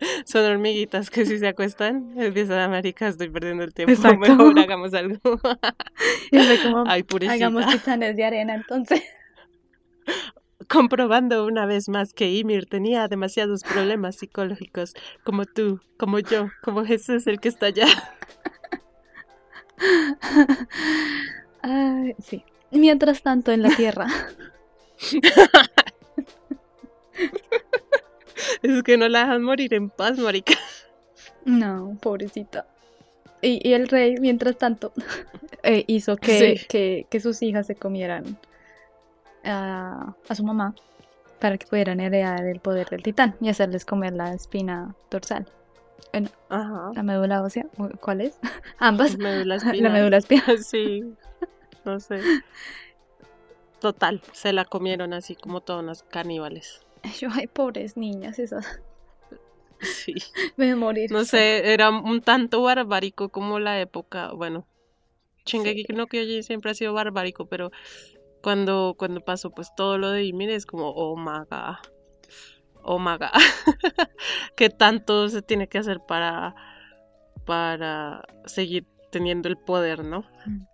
Son 0.26 0.44
hormiguitas 0.44 1.10
que 1.10 1.24
si 1.26 1.38
se 1.38 1.48
acuestan, 1.48 2.12
empiezan 2.18 2.58
a 2.58 2.68
marica, 2.68 3.08
estoy 3.08 3.28
perdiendo 3.30 3.64
el 3.64 3.72
tiempo, 3.74 3.92
Exacto. 3.94 4.18
mejor 4.18 4.58
hagamos 4.58 4.94
algo. 4.94 5.18
Y 6.30 6.38
fue 6.38 6.58
como, 6.62 6.84
Ay, 6.86 7.02
purecita. 7.02 7.34
hagamos 7.34 7.66
titanes 7.68 8.16
de 8.16 8.24
arena 8.24 8.54
entonces. 8.54 9.02
Comprobando 10.68 11.46
una 11.46 11.64
vez 11.66 11.88
más 11.88 12.12
que 12.12 12.30
Ymir 12.30 12.66
tenía 12.66 13.06
demasiados 13.08 13.62
problemas 13.62 14.16
psicológicos, 14.16 14.94
como 15.24 15.44
tú, 15.44 15.80
como 15.96 16.18
yo, 16.18 16.48
como 16.62 16.84
Jesús 16.84 17.26
el 17.28 17.38
que 17.40 17.48
está 17.48 17.66
allá. 17.66 17.86
Ay, 21.62 22.14
sí. 22.18 22.44
Mientras 22.72 23.22
tanto, 23.22 23.52
en 23.52 23.62
la 23.62 23.70
Tierra. 23.70 24.06
Es 28.62 28.82
que 28.82 28.96
no 28.96 29.08
la 29.08 29.20
dejan 29.20 29.42
morir 29.42 29.74
en 29.74 29.90
paz, 29.90 30.18
marica. 30.18 30.54
No, 31.44 31.96
pobrecita. 32.00 32.66
Y, 33.42 33.66
y 33.68 33.74
el 33.74 33.88
rey, 33.88 34.16
mientras 34.20 34.56
tanto, 34.58 34.92
eh, 35.62 35.84
hizo 35.86 36.16
que, 36.16 36.56
Sí. 36.56 36.66
que, 36.66 37.06
que 37.10 37.20
sus 37.20 37.42
hijas 37.42 37.66
se 37.66 37.74
comieran 37.76 38.38
a, 39.44 40.14
a 40.28 40.34
su 40.34 40.44
mamá 40.44 40.74
para 41.40 41.58
que 41.58 41.66
pudieran 41.66 42.00
heredar 42.00 42.44
el 42.46 42.60
poder 42.60 42.88
del 42.88 43.02
titán 43.02 43.36
y 43.40 43.48
hacerles 43.48 43.84
comer 43.84 44.12
la 44.14 44.32
espina 44.32 44.94
dorsal. 45.10 45.46
Ajá. 46.48 46.92
La 46.94 47.02
médula 47.02 47.42
ósea, 47.42 47.66
¿cuál 48.00 48.22
es? 48.22 48.38
Ambas. 48.78 49.18
Médula 49.18 49.58
La 49.74 49.90
médula 49.90 50.16
espinal. 50.16 50.58
Sí, 50.64 51.04
no 51.84 52.00
sé. 52.00 52.20
Total, 53.80 54.22
se 54.32 54.52
la 54.54 54.64
comieron 54.64 55.12
así 55.12 55.36
como 55.36 55.60
todas 55.60 55.82
unas 55.82 56.02
caníbales. 56.02 56.80
Yo, 57.20 57.28
ay, 57.32 57.46
pobres 57.46 57.96
niñas, 57.96 58.38
esas. 58.38 58.80
Sí. 59.80 60.14
Me 60.56 60.74
morir. 60.74 61.12
No 61.12 61.24
sé, 61.26 61.72
era 61.74 61.90
un 61.90 62.22
tanto 62.22 62.62
barbárico 62.62 63.28
como 63.28 63.58
la 63.58 63.78
época, 63.78 64.32
bueno, 64.32 64.66
Shingeki 65.44 65.84
Sí. 65.86 65.92
no 65.92 66.06
Kyojin 66.06 66.42
siempre 66.42 66.70
ha 66.70 66.74
sido 66.74 66.94
barbárico, 66.94 67.46
pero 67.46 67.70
cuando, 68.42 68.94
cuando 68.98 69.20
pasó 69.20 69.50
pues 69.50 69.74
todo 69.76 69.98
lo 69.98 70.10
de 70.10 70.24
Ymir 70.24 70.48
es 70.50 70.64
como, 70.64 70.90
oh 70.90 71.14
my 71.16 71.44
god, 71.50 71.76
oh 72.82 72.98
my 72.98 73.18
god, 73.18 73.28
¿qué 74.56 74.70
tanto 74.70 75.28
se 75.28 75.42
tiene 75.42 75.68
que 75.68 75.76
hacer 75.76 76.00
para, 76.00 76.54
para 77.44 78.22
seguir 78.46 78.86
teniendo 79.12 79.48
el 79.48 79.58
poder, 79.58 80.04
no? 80.04 80.24
Mm. 80.46 80.66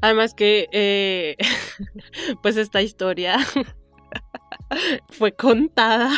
Además 0.00 0.34
que, 0.34 0.68
eh, 0.72 1.36
pues 2.42 2.56
esta 2.56 2.82
historia 2.82 3.38
fue 5.10 5.32
contada 5.32 6.10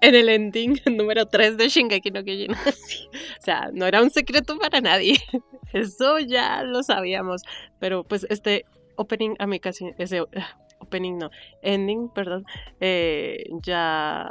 en 0.00 0.14
el 0.14 0.28
ending 0.28 0.80
número 0.86 1.26
3 1.26 1.56
de 1.56 1.68
Shingeki 1.68 2.10
no 2.10 2.24
Kyojin. 2.24 2.52
O 3.40 3.42
sea, 3.44 3.70
no 3.72 3.86
era 3.86 4.02
un 4.02 4.10
secreto 4.10 4.58
para 4.58 4.80
nadie. 4.80 5.18
Eso 5.72 6.18
ya 6.18 6.62
lo 6.62 6.82
sabíamos. 6.82 7.42
Pero 7.78 8.04
pues 8.04 8.26
este 8.30 8.64
opening 8.96 9.34
a 9.38 9.46
mí 9.46 9.60
casi... 9.60 9.90
Ese 9.98 10.20
ah, 10.36 10.58
opening 10.94 11.18
no, 11.18 11.30
ending, 11.62 12.08
perdón. 12.10 12.44
eh, 12.80 13.44
ya 13.62 14.22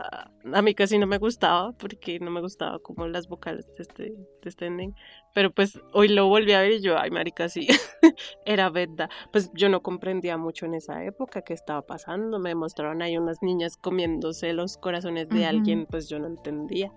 a 0.54 0.62
mí 0.62 0.73
casi 0.76 0.97
no 0.97 1.08
me 1.08 1.17
gustaba 1.17 1.71
porque 1.73 2.19
no 2.19 2.32
me 2.32 2.41
gustaba 2.41 2.80
como 2.80 3.08
las 3.08 3.28
vocales 3.28 3.67
de 3.76 3.84
este, 3.84 4.04
de 4.04 4.49
este 4.49 4.65
ending. 4.67 4.93
Pero 5.34 5.52
pues 5.52 5.80
hoy 5.93 6.10
lo 6.10 6.28
volví 6.28 6.54
a 6.54 6.62
ver 6.62 6.73
y 6.73 6.82
yo, 6.82 6.97
ay 6.97 7.12
marica, 7.12 7.49
sí, 7.49 7.67
era 8.45 8.69
verdad. 8.69 9.10
Pues 9.32 9.52
yo 9.54 9.69
no 9.69 9.82
comprendía 9.82 10.38
mucho 10.38 10.65
en 10.65 10.76
esa 10.76 11.04
época 11.04 11.41
qué 11.41 11.54
estaba 11.54 11.82
pasando. 11.82 12.39
Me 12.39 12.56
mostraron 12.56 13.02
ahí 13.02 13.17
unas 13.17 13.41
niñas 13.41 13.78
comiéndose 13.78 14.54
los 14.54 14.78
corazones 14.78 15.30
de 15.30 15.39
Ujú. 15.39 15.47
alguien, 15.47 15.86
pues 15.89 16.08
yo 16.10 16.19
no 16.19 16.28
entendía. 16.28 16.91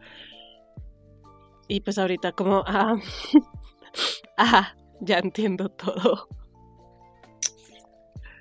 Y 1.69 1.81
pues 1.81 1.99
ahorita 1.99 2.33
como, 2.33 2.63
ah, 2.67 2.97
ah, 4.39 4.75
ya 5.01 5.19
entiendo 5.19 5.69
todo. 5.71 6.29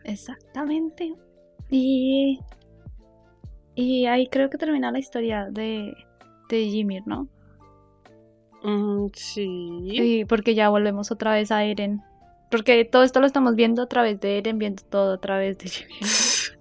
Exactamente. 0.05 1.15
Y, 1.69 2.39
y 3.73 4.05
ahí 4.05 4.27
creo 4.27 4.49
que 4.49 4.57
termina 4.57 4.91
la 4.91 4.99
historia 4.99 5.47
de, 5.49 5.93
de 6.49 6.61
Ymir, 6.61 7.03
¿no? 7.05 7.27
Mm, 8.63 9.07
sí. 9.13 9.47
Y 9.83 10.25
porque 10.25 10.55
ya 10.55 10.69
volvemos 10.69 11.11
otra 11.11 11.33
vez 11.33 11.51
a 11.51 11.63
Eren. 11.63 12.01
Porque 12.51 12.85
todo 12.85 13.03
esto 13.03 13.19
lo 13.19 13.25
estamos 13.25 13.55
viendo 13.55 13.81
a 13.81 13.87
través 13.87 14.21
de 14.21 14.37
Eren, 14.37 14.59
viendo 14.59 14.83
todo 14.83 15.13
a 15.13 15.19
través 15.19 15.57
de 15.57 15.65
Ymir. 15.65 15.99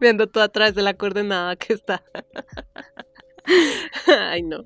Viendo 0.00 0.26
todo 0.26 0.42
atrás 0.42 0.74
de 0.74 0.82
la 0.82 0.94
coordenada 0.94 1.54
que 1.56 1.74
está. 1.74 2.02
Ay, 4.06 4.42
no. 4.42 4.64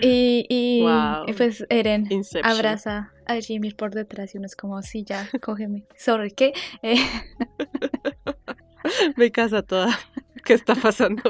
Y, 0.00 0.46
y, 0.48 0.82
Wow. 0.82 1.26
pues 1.36 1.64
Eren 1.68 2.06
Inception. 2.10 2.52
abraza 2.52 3.12
a 3.26 3.36
Ymir 3.38 3.76
por 3.76 3.94
detrás 3.94 4.34
y 4.34 4.38
uno 4.38 4.46
es 4.46 4.56
como, 4.56 4.80
sí, 4.82 5.04
ya, 5.04 5.28
cógeme. 5.40 5.84
¿Sobre 5.96 6.30
qué? 6.30 6.52
Eh, 6.82 6.96
Mi 9.16 9.30
casa 9.30 9.62
toda. 9.62 9.98
¿Qué 10.44 10.52
está 10.52 10.74
pasando? 10.74 11.22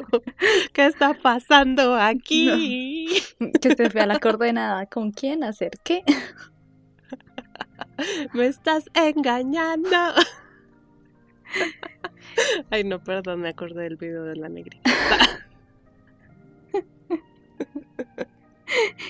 ¿Qué 0.73 0.87
está 0.87 1.15
pasando 1.15 1.95
aquí? 1.95 3.07
que 3.61 3.77
se 3.77 3.91
fue 3.91 4.01
a 4.01 4.07
la 4.07 4.19
coordenada. 4.19 4.87
¿Con 4.87 5.13
quién 5.13 5.45
hacer 5.45 5.73
qué? 5.85 6.03
Me 8.35 8.47
estás 8.47 8.87
engañando. 8.95 9.89
Ay, 12.71 12.83
no, 12.83 12.99
perdón, 13.03 13.43
me 13.43 13.51
acordé 13.51 13.85
del 13.85 13.97
video 13.97 14.25
de 14.25 14.35
la 14.35 14.49
negrita. 14.49 14.91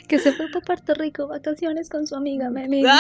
Que 0.09 0.19
se 0.19 0.33
fue 0.33 0.49
para 0.51 0.65
Puerto 0.65 0.95
Rico 0.95 1.27
vacaciones 1.29 1.89
con 1.89 2.07
su 2.07 2.15
amiga 2.15 2.51
Memi. 2.51 2.83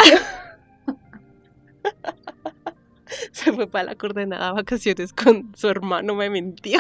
Se 3.33 3.53
fue 3.53 3.67
para 3.69 3.85
la 3.85 3.95
coordenada 3.95 4.49
de 4.49 4.53
vacaciones 4.55 5.13
con 5.13 5.53
su 5.55 5.69
hermano, 5.69 6.15
me 6.15 6.31
mintió. 6.31 6.79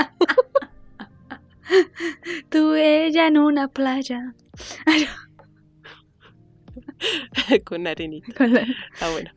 Tuve 2.48 3.06
ella 3.06 3.26
en 3.28 3.38
una 3.38 3.68
playa. 3.68 4.34
con 7.64 7.86
arenita. 7.86 8.32
Con 8.34 8.54
la- 8.54 8.66
Ah, 9.00 9.10
bueno. 9.12 9.30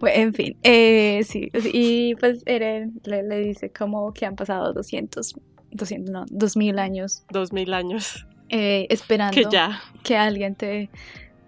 Bueno, 0.00 0.16
en 0.22 0.32
fin, 0.34 0.56
eh, 0.62 1.20
sí, 1.24 1.50
y 1.72 2.14
pues 2.16 2.42
Eren 2.46 3.00
le, 3.04 3.22
le 3.22 3.38
dice 3.40 3.70
como 3.70 4.12
que 4.14 4.24
han 4.26 4.36
pasado 4.36 4.72
200, 4.72 5.34
200 5.72 6.10
no, 6.10 6.24
2000 6.30 6.78
años 6.78 7.24
Dos 7.30 7.52
mil 7.52 7.74
años. 7.74 8.26
Eh, 8.48 8.86
esperando 8.90 9.34
Que 9.34 9.44
ya. 9.50 9.80
que 10.02 10.16
alguien 10.16 10.54
te, 10.54 10.90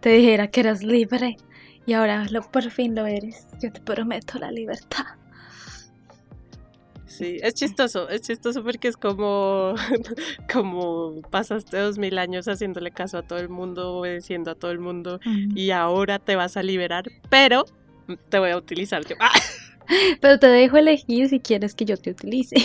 te 0.01 0.11
dijera 0.11 0.49
que 0.49 0.61
eras 0.61 0.83
libre 0.83 1.37
y 1.87 1.93
ahora 1.93 2.27
lo, 2.31 2.43
por 2.43 2.71
fin 2.71 2.95
lo 2.95 3.07
eres. 3.07 3.47
Yo 3.63 3.73
te 3.73 3.81
prometo 3.81 4.39
la 4.39 4.51
libertad. 4.51 5.05
Sí, 7.07 7.39
es 7.43 7.55
chistoso, 7.55 8.09
es 8.11 8.21
chistoso 8.23 8.63
porque 8.63 8.89
es 8.89 8.97
como, 8.97 9.75
como 10.53 11.23
pasaste 11.31 11.79
dos 11.79 11.97
mil 11.97 12.19
años 12.19 12.47
haciéndole 12.47 12.91
caso 12.91 13.17
a 13.19 13.23
todo 13.23 13.39
el 13.39 13.49
mundo, 13.49 13.95
obedeciendo 13.95 14.51
a 14.51 14.55
todo 14.55 14.71
el 14.71 14.81
mundo 14.81 15.19
y 15.55 15.71
ahora 15.71 16.19
te 16.19 16.37
vas 16.37 16.59
a 16.59 16.63
liberar, 16.63 17.05
pero 17.31 17.65
te 18.29 18.39
voy 18.39 18.51
a 18.51 18.57
utilizar 18.59 19.03
yo. 19.07 19.17
¡Ah! 19.21 19.31
Pero 20.21 20.39
te 20.41 20.49
dejo 20.49 20.79
elegir 20.79 21.29
si 21.29 21.39
quieres 21.39 21.77
que 21.77 21.85
yo 21.85 21.97
te 21.97 22.11
utilice. 22.11 22.57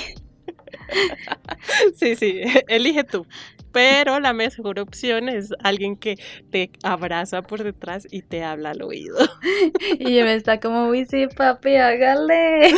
Sí, 1.95 2.15
sí, 2.15 2.41
elige 2.67 3.03
tú. 3.03 3.27
Pero 3.71 4.19
la 4.19 4.33
mejor 4.33 4.79
opción 4.79 5.29
es 5.29 5.53
alguien 5.63 5.95
que 5.95 6.17
te 6.49 6.71
abraza 6.83 7.41
por 7.41 7.63
detrás 7.63 8.07
y 8.11 8.21
te 8.21 8.43
habla 8.43 8.71
al 8.71 8.81
oído. 8.81 9.17
Y 9.99 10.21
me 10.21 10.35
está 10.35 10.59
como, 10.59 10.87
uy, 10.89 11.05
sí, 11.05 11.27
papi, 11.27 11.75
hágale. 11.75 12.73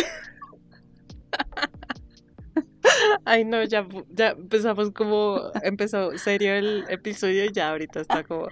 Ay, 3.26 3.46
no, 3.46 3.64
ya, 3.64 3.88
ya 4.10 4.32
empezamos 4.32 4.92
como, 4.92 5.40
empezó 5.64 6.18
serio 6.18 6.54
el 6.54 6.84
episodio 6.90 7.46
y 7.46 7.52
ya 7.52 7.70
ahorita 7.70 8.02
está 8.02 8.24
como, 8.24 8.48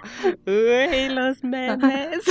uy, 0.46 1.10
los 1.10 1.44
memes. 1.44 2.24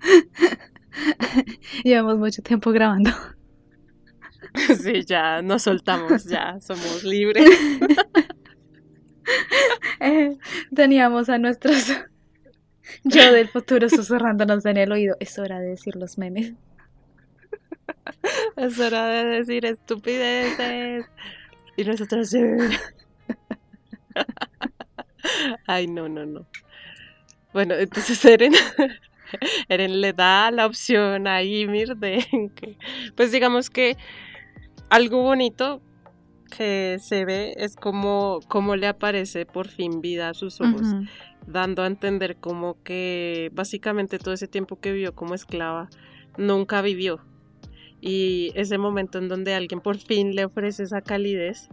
Llevamos 1.84 2.18
mucho 2.18 2.42
tiempo 2.42 2.70
grabando. 2.70 3.10
Sí, 4.82 5.04
ya 5.04 5.42
nos 5.42 5.62
soltamos, 5.62 6.24
ya 6.24 6.58
somos 6.60 7.04
libres. 7.04 7.58
Teníamos 10.74 11.28
a 11.28 11.38
nuestros 11.38 11.92
yo 13.04 13.32
del 13.32 13.48
futuro 13.48 13.88
susurrándonos 13.88 14.64
en 14.66 14.76
el 14.76 14.92
oído. 14.92 15.16
Es 15.20 15.38
hora 15.38 15.60
de 15.60 15.70
decir 15.70 15.96
los 15.96 16.18
memes. 16.18 16.52
Es 18.56 18.78
hora 18.80 19.06
de 19.06 19.24
decir 19.24 19.64
estupideces. 19.64 21.06
Y 21.76 21.84
nosotros. 21.84 22.34
Ay, 25.66 25.86
no, 25.86 26.08
no, 26.08 26.26
no. 26.26 26.46
Bueno, 27.52 27.74
entonces 27.74 28.22
Eren, 28.24 28.52
Eren 29.68 30.00
le 30.00 30.12
da 30.12 30.50
la 30.50 30.66
opción 30.66 31.26
a 31.26 31.42
Ymir 31.42 31.96
de 31.96 32.50
que, 32.56 32.76
pues 33.14 33.30
digamos 33.30 33.70
que 33.70 33.96
algo 34.90 35.22
bonito 35.22 35.80
que 36.48 36.98
se 37.00 37.24
ve 37.24 37.54
es 37.56 37.76
como, 37.76 38.40
como 38.48 38.76
le 38.76 38.86
aparece 38.86 39.46
por 39.46 39.68
fin 39.68 40.00
vida 40.00 40.28
a 40.30 40.34
sus 40.34 40.60
ojos, 40.60 40.82
dando 41.46 41.82
a 41.82 41.86
entender 41.86 42.36
como 42.36 42.82
que 42.82 43.50
básicamente 43.54 44.18
todo 44.18 44.34
ese 44.34 44.48
tiempo 44.48 44.80
que 44.80 44.92
vivió 44.92 45.14
como 45.14 45.34
esclava 45.34 45.88
nunca 46.36 46.82
vivió. 46.82 47.20
Y 48.00 48.52
ese 48.54 48.78
momento 48.78 49.18
en 49.18 49.28
donde 49.28 49.54
alguien 49.54 49.80
por 49.80 49.98
fin 49.98 50.34
le 50.34 50.44
ofrece 50.44 50.84
esa 50.84 51.00
calidez, 51.00 51.68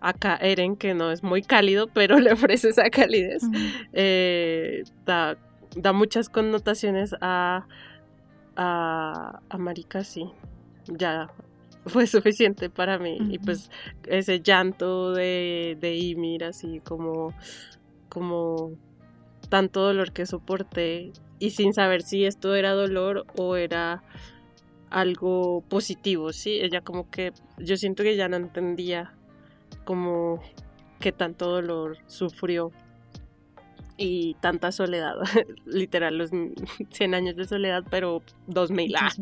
acá 0.00 0.36
Eren, 0.36 0.76
que 0.76 0.94
no 0.94 1.10
es 1.10 1.22
muy 1.22 1.42
cálido, 1.42 1.86
pero 1.88 2.18
le 2.20 2.32
ofrece 2.32 2.70
esa 2.70 2.90
calidez, 2.90 3.42
eh, 3.92 4.82
da, 5.04 5.38
da, 5.76 5.92
muchas 5.92 6.28
connotaciones 6.28 7.14
a, 7.20 7.66
a, 8.56 9.40
a 9.48 9.58
Marica, 9.58 10.04
sí. 10.04 10.30
Ya 10.86 11.28
fue 11.86 12.06
suficiente 12.06 12.70
para 12.70 12.98
mí. 12.98 13.18
Y 13.30 13.38
pues 13.38 13.70
ese 14.06 14.40
llanto 14.40 15.12
de, 15.12 15.76
de 15.80 15.96
Ymir, 15.96 16.44
así 16.44 16.80
como, 16.80 17.34
como 18.08 18.72
tanto 19.48 19.80
dolor 19.82 20.12
que 20.12 20.26
soporté 20.26 21.12
y 21.38 21.50
sin 21.50 21.72
saber 21.72 22.02
si 22.02 22.24
esto 22.24 22.54
era 22.54 22.72
dolor 22.72 23.26
o 23.36 23.56
era 23.56 24.02
algo 24.90 25.62
positivo, 25.68 26.32
¿sí? 26.32 26.58
Ella 26.60 26.80
como 26.80 27.10
que, 27.10 27.32
yo 27.58 27.76
siento 27.76 28.02
que 28.02 28.16
ya 28.16 28.28
no 28.28 28.36
entendía 28.36 29.12
como 29.84 30.42
que 30.98 31.12
tanto 31.12 31.48
dolor 31.50 31.98
sufrió 32.06 32.72
y 33.96 34.34
tanta 34.34 34.72
soledad, 34.72 35.16
literal, 35.66 36.18
los 36.18 36.30
100 36.90 37.14
años 37.14 37.36
de 37.36 37.46
soledad, 37.46 37.84
pero 37.90 38.22
2000. 38.46 38.96
Ah. 38.96 39.10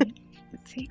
Sí. 0.65 0.89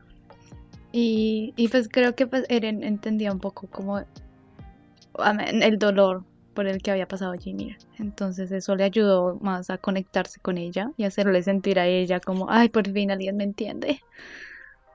Y, 0.97 1.53
y 1.57 1.67
pues 1.67 1.89
creo 1.89 2.15
que 2.15 2.25
pues 2.25 2.45
Eren 2.47 2.81
entendía 2.81 3.33
un 3.33 3.41
poco 3.41 3.67
como 3.67 3.99
el 3.99 5.77
dolor 5.77 6.23
por 6.53 6.67
el 6.67 6.81
que 6.81 6.89
había 6.89 7.05
pasado 7.05 7.33
Jimmy. 7.33 7.75
Entonces 7.99 8.49
eso 8.53 8.77
le 8.77 8.85
ayudó 8.85 9.37
más 9.41 9.69
a 9.69 9.77
conectarse 9.77 10.39
con 10.39 10.57
ella 10.57 10.91
y 10.95 11.03
hacerle 11.03 11.43
sentir 11.43 11.79
a 11.79 11.85
ella 11.85 12.21
como, 12.21 12.49
ay, 12.49 12.69
por 12.69 12.89
fin 12.89 13.11
alguien 13.11 13.35
me 13.35 13.43
entiende. 13.43 13.99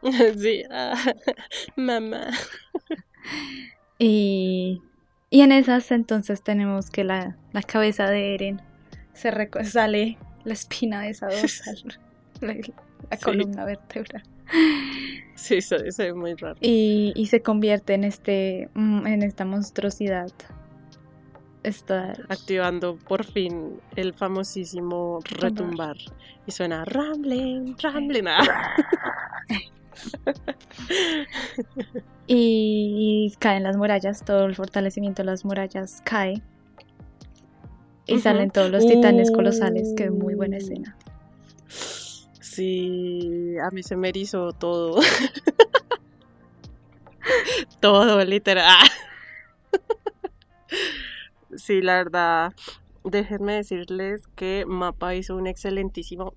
Sí, 0.39 0.63
ah, 0.71 0.95
mamá. 1.77 2.29
Y, 3.99 4.81
y 5.29 5.43
en 5.43 5.53
esas 5.53 5.91
entonces 5.91 6.43
tenemos 6.43 6.89
que 6.89 7.05
la, 7.05 7.37
la 7.53 7.61
cabeza 7.61 8.09
de 8.09 8.35
Eren 8.35 8.63
se 9.13 9.31
sale 9.65 10.17
la 10.45 10.55
espina 10.55 11.03
de 11.03 11.11
esa 11.11 11.27
dorsal, 11.27 11.99
la, 12.41 13.17
columna 13.19 13.67
vertebral. 13.67 14.23
Sí, 15.41 15.55
eso, 15.55 15.77
es 15.77 15.99
muy 16.15 16.35
raro. 16.35 16.57
Y, 16.61 17.15
y, 17.17 17.27
se 17.27 17.41
convierte 17.41 17.95
en 17.95 18.05
este 18.05 18.69
mm, 18.75 19.07
en 19.07 19.23
esta 19.23 19.47
monstruosidad. 19.47 20.31
Está 21.63 22.13
activando 22.29 22.97
por 22.97 23.25
fin 23.25 23.81
el 23.97 24.13
famosísimo 24.13 25.21
retumbar. 25.25 25.97
Y 26.47 26.53
suena 26.53 26.85
rambling, 26.85 27.75
rambling. 27.83 28.25
y 32.27 33.33
caen 33.39 33.63
las 33.63 33.79
murallas, 33.79 34.23
todo 34.25 34.45
el 34.45 34.55
fortalecimiento 34.55 35.23
de 35.23 35.27
las 35.27 35.47
murallas 35.47 36.03
cae. 36.05 36.43
Y 38.07 38.19
salen 38.19 38.51
todos 38.51 38.71
los 38.71 38.87
titanes 38.87 39.31
colosales, 39.31 39.95
que 39.97 40.11
muy 40.11 40.35
buena 40.35 40.59
escena. 40.59 40.97
Sí, 42.51 43.55
a 43.63 43.71
mí 43.71 43.85
se 43.85 43.95
me 43.95 44.09
erizó 44.09 44.53
todo. 44.53 45.01
todo, 47.81 48.25
literal. 48.25 48.89
sí, 51.57 51.81
la 51.81 51.99
verdad, 51.99 52.53
déjenme 53.05 53.53
decirles 53.53 54.27
que 54.35 54.65
Mapa 54.67 55.15
hizo 55.15 55.37
un 55.37 55.47
excelentísimo 55.47 56.35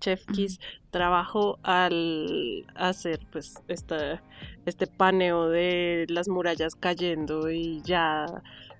Chef 0.00 0.24
Kiss 0.32 0.60
trabajo 0.90 1.58
al 1.62 2.64
hacer 2.74 3.20
pues 3.30 3.56
este, 3.68 4.20
este 4.64 4.86
paneo 4.86 5.50
de 5.50 6.06
las 6.08 6.28
murallas 6.28 6.74
cayendo 6.74 7.50
y 7.50 7.82
ya, 7.82 8.24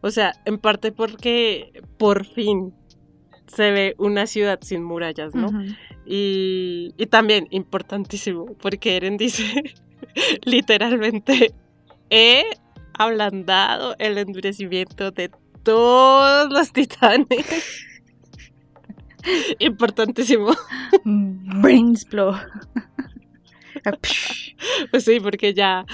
o 0.01 0.11
sea, 0.11 0.33
en 0.47 0.57
parte 0.57 0.93
porque 0.93 1.83
por 1.99 2.25
fin 2.25 2.73
se 3.49 3.71
ve 3.71 3.95
una 3.99 4.27
ciudad 4.27 4.61
sin 4.63 4.83
murallas, 4.83 5.35
¿no? 5.35 5.51
y, 6.07 6.95
y 6.97 7.07
también 7.07 7.49
importantísimo, 7.51 8.47
porque 8.61 8.97
Eren 8.97 9.17
dice 9.17 9.75
literalmente, 10.45 11.53
he 12.11 12.45
ablandado 12.95 13.95
el 13.99 14.19
endurecimiento 14.19 15.11
de 15.11 15.31
todos 15.63 16.51
los 16.51 16.73
titanes. 16.73 17.85
Importantísimo. 19.59 20.51
Brainsblow. 21.05 22.35
pues 24.91 25.05
sí, 25.05 25.21
porque 25.21 25.55
ya, 25.55 25.85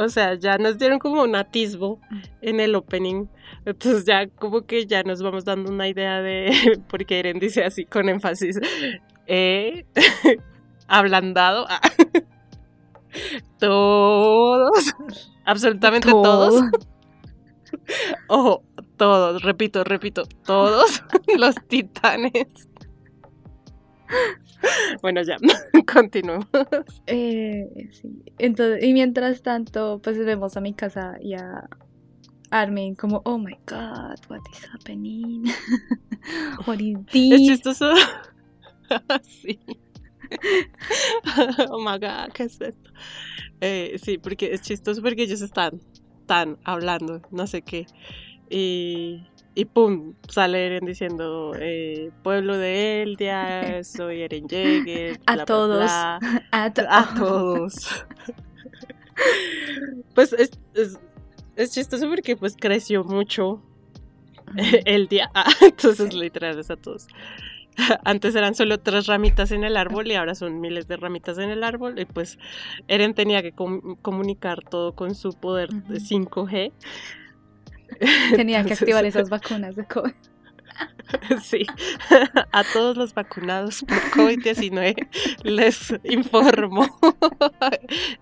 o 0.00 0.08
sea, 0.08 0.34
ya 0.34 0.56
nos 0.56 0.78
dieron 0.78 0.98
como 0.98 1.22
un 1.22 1.36
atisbo 1.36 2.00
en 2.40 2.58
el 2.58 2.74
opening. 2.74 3.26
Entonces 3.66 4.04
ya 4.06 4.26
como 4.28 4.62
que 4.62 4.86
ya 4.86 5.02
nos 5.02 5.22
vamos 5.22 5.44
dando 5.44 5.70
una 5.70 5.88
idea 5.88 6.22
de, 6.22 6.80
porque 6.88 7.18
Eren 7.18 7.38
dice 7.38 7.64
así 7.64 7.84
con 7.84 8.08
énfasis, 8.08 8.58
he 9.26 9.84
ablandado 10.88 11.66
a 11.68 11.80
todos, 13.58 14.94
absolutamente 15.44 16.10
todos. 16.10 16.62
Ojo, 18.28 18.62
todos, 18.96 19.42
repito, 19.42 19.84
repito, 19.84 20.22
todos 20.44 21.02
los 21.36 21.54
titanes. 21.68 22.69
Bueno, 25.02 25.22
ya, 25.22 25.36
continuemos. 25.92 26.46
Eh, 27.06 27.90
Entonces, 28.38 28.84
y 28.84 28.92
mientras 28.92 29.42
tanto, 29.42 30.00
pues 30.02 30.18
vemos 30.18 30.56
a 30.56 30.60
mi 30.60 30.74
casa 30.74 31.16
y 31.20 31.34
a 31.34 31.68
Armin 32.50 32.94
como, 32.94 33.22
oh 33.24 33.38
my 33.38 33.56
god, 33.66 34.18
what 34.28 34.40
is 34.52 34.66
happening? 34.72 35.44
what 36.66 36.80
is 36.80 36.98
this? 37.06 37.32
Es 37.32 37.40
chistoso. 37.46 37.94
sí. 39.22 39.58
oh 41.70 41.80
my 41.80 41.98
god, 41.98 42.32
¿qué 42.34 42.44
es 42.44 42.60
esto? 42.60 42.90
Eh, 43.60 43.96
sí, 44.02 44.18
porque 44.18 44.52
es 44.52 44.62
chistoso 44.62 45.02
porque 45.02 45.22
ellos 45.22 45.42
están, 45.42 45.80
están 46.20 46.58
hablando, 46.64 47.22
no 47.30 47.46
sé 47.46 47.62
qué. 47.62 47.86
Y, 48.48 49.22
y 49.54 49.64
pum, 49.64 50.14
sale 50.28 50.66
Eren 50.66 50.84
diciendo, 50.84 51.52
eh, 51.58 52.10
pueblo 52.22 52.56
de 52.56 53.02
Eldia, 53.02 53.82
soy 53.84 54.22
Eren 54.22 54.48
Jäger. 54.48 55.20
A 55.26 55.44
todos. 55.44 55.90
A, 55.90 57.14
todos. 57.16 58.06
pues 60.14 60.32
es, 60.32 60.50
es, 61.56 61.72
chistoso 61.72 62.08
porque 62.08 62.36
pues 62.36 62.56
creció 62.58 63.04
mucho 63.04 63.62
el 64.56 65.08
día. 65.08 65.30
entonces 65.60 66.14
literal 66.14 66.58
es 66.58 66.70
a 66.70 66.76
todos. 66.76 67.06
Antes 68.04 68.34
eran 68.34 68.54
solo 68.54 68.78
tres 68.78 69.06
ramitas 69.06 69.52
en 69.52 69.64
el 69.64 69.76
árbol 69.76 70.06
y 70.08 70.14
ahora 70.14 70.34
son 70.34 70.60
miles 70.60 70.88
de 70.88 70.96
ramitas 70.96 71.38
en 71.38 71.50
el 71.50 71.64
árbol. 71.64 71.98
Y 71.98 72.04
pues 72.04 72.38
Eren 72.88 73.14
tenía 73.14 73.42
que 73.42 73.52
comunicar 73.52 74.62
todo 74.62 74.94
con 74.94 75.14
su 75.14 75.32
poder 75.34 75.70
de 75.70 75.98
5G. 75.98 76.72
Tenía 78.36 78.64
que 78.64 78.74
activar 78.74 79.04
esas 79.04 79.28
vacunas 79.28 79.76
de 79.76 79.84
COVID. 79.84 80.12
Sí, 81.42 81.66
a 82.52 82.64
todos 82.72 82.96
los 82.96 83.14
vacunados 83.14 83.82
por 83.82 83.98
COVID-19 84.12 85.08
les 85.42 85.92
informo. 86.04 86.86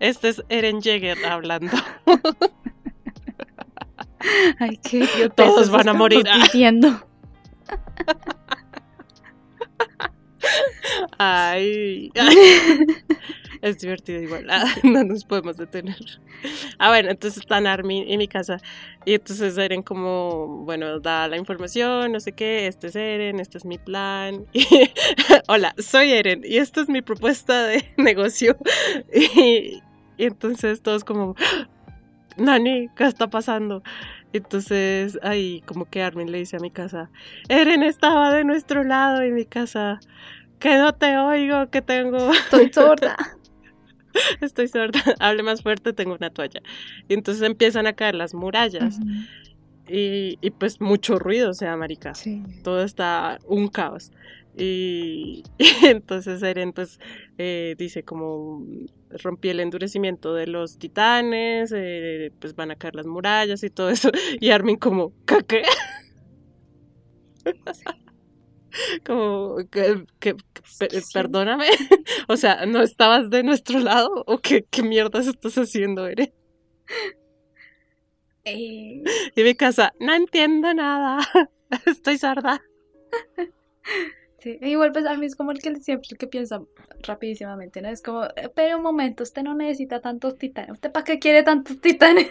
Este 0.00 0.30
es 0.30 0.42
Eren 0.48 0.80
Jäger 0.80 1.24
hablando. 1.26 1.76
Ay, 4.58 4.78
qué 4.82 5.30
Todos 5.36 5.70
van 5.70 5.88
a 5.88 5.92
morir. 5.92 6.24
Ay, 11.18 12.10
es 13.62 13.78
divertido 13.78 14.20
igual, 14.20 14.46
no 14.82 15.04
nos 15.04 15.24
podemos 15.24 15.56
detener. 15.56 15.96
Ah, 16.78 16.88
bueno, 16.88 17.10
entonces 17.10 17.40
están 17.40 17.66
Armin 17.66 18.04
en 18.08 18.18
mi 18.18 18.28
casa 18.28 18.58
y 19.04 19.14
entonces 19.14 19.56
Eren 19.58 19.82
como, 19.82 20.64
bueno, 20.64 21.00
da 21.00 21.28
la 21.28 21.36
información, 21.36 22.12
no 22.12 22.20
sé 22.20 22.32
qué, 22.32 22.66
este 22.66 22.88
es 22.88 22.96
Eren, 22.96 23.40
este 23.40 23.58
es 23.58 23.64
mi 23.64 23.78
plan. 23.78 24.46
Hola, 25.48 25.74
soy 25.78 26.12
Eren 26.12 26.42
y 26.44 26.58
esta 26.58 26.80
es 26.80 26.88
mi 26.88 27.02
propuesta 27.02 27.64
de 27.66 27.92
negocio. 27.96 28.56
Y, 29.12 29.82
y 30.16 30.24
entonces 30.24 30.82
todos 30.82 31.04
como, 31.04 31.34
Nani, 32.36 32.88
¿qué 32.96 33.04
está 33.04 33.28
pasando? 33.28 33.82
Entonces 34.32 35.18
ahí 35.22 35.62
como 35.66 35.86
que 35.86 36.02
Armin 36.02 36.30
le 36.30 36.38
dice 36.38 36.56
a 36.56 36.60
mi 36.60 36.70
casa, 36.70 37.10
Eren 37.48 37.82
estaba 37.82 38.32
de 38.32 38.44
nuestro 38.44 38.84
lado 38.84 39.22
en 39.22 39.34
mi 39.34 39.46
casa, 39.46 40.00
que 40.58 40.76
no 40.76 40.92
te 40.94 41.16
oigo, 41.16 41.70
que 41.70 41.82
tengo... 41.82 42.32
Estoy 42.32 42.70
sorda. 42.72 43.16
Estoy 44.40 44.68
sorda, 44.68 45.00
hable 45.20 45.42
más 45.42 45.62
fuerte, 45.62 45.92
tengo 45.92 46.14
una 46.14 46.30
toalla. 46.30 46.62
Y 47.08 47.14
entonces 47.14 47.42
empiezan 47.42 47.86
a 47.86 47.92
caer 47.94 48.14
las 48.14 48.34
murallas. 48.34 48.98
y, 49.88 50.38
y, 50.40 50.50
pues 50.50 50.80
mucho 50.80 51.18
ruido, 51.18 51.50
o 51.50 51.54
sea, 51.54 51.76
marica. 51.76 52.14
Sí. 52.14 52.42
Todo 52.62 52.82
está 52.82 53.38
un 53.46 53.68
caos. 53.68 54.10
Y, 54.60 55.44
entonces 55.84 56.42
Eren 56.42 56.72
pues 56.72 56.98
eh, 57.38 57.76
dice 57.78 58.02
como 58.02 58.66
rompí 59.22 59.50
el 59.50 59.60
endurecimiento 59.60 60.34
de 60.34 60.48
los 60.48 60.78
titanes, 60.78 61.72
eh, 61.74 62.32
pues 62.40 62.56
van 62.56 62.72
a 62.72 62.76
caer 62.76 62.96
las 62.96 63.06
murallas 63.06 63.62
y 63.62 63.70
todo 63.70 63.88
eso. 63.88 64.10
Y 64.40 64.50
Armin 64.50 64.76
como, 64.76 65.12
¿qué? 65.46 65.62
como 69.06 69.56
que, 69.70 70.04
que, 70.20 70.34
perdóname, 71.12 71.66
o 72.28 72.36
sea, 72.36 72.66
¿no 72.66 72.82
estabas 72.82 73.30
de 73.30 73.42
nuestro 73.42 73.78
lado? 73.80 74.24
¿O 74.26 74.38
qué, 74.38 74.64
qué 74.70 74.82
mierdas 74.82 75.26
estás 75.26 75.56
haciendo, 75.58 76.06
Eren? 76.06 76.32
Eh, 78.44 79.02
Y 79.36 79.42
mi 79.42 79.54
casa, 79.54 79.92
no 80.00 80.14
entiendo 80.14 80.72
nada, 80.74 81.18
estoy 81.86 82.18
sorda. 82.18 82.62
sí. 84.38 84.58
Igual 84.62 84.92
pues 84.92 85.06
a 85.06 85.14
mí 85.16 85.26
es 85.26 85.36
como 85.36 85.52
el 85.52 85.60
que 85.60 85.74
siempre 85.76 86.10
que 86.18 86.26
piensa 86.26 86.62
rapidísimamente, 87.02 87.82
¿no? 87.82 87.88
Es 87.88 88.02
como, 88.02 88.24
"Eh, 88.24 88.50
pero 88.54 88.76
un 88.78 88.82
momento, 88.82 89.22
usted 89.22 89.42
no 89.42 89.54
necesita 89.54 90.00
tantos 90.00 90.38
titanes. 90.38 90.72
¿Usted 90.72 90.92
para 90.92 91.04
qué 91.04 91.18
quiere 91.18 91.42
tantos 91.42 91.80
titanes? 91.80 92.28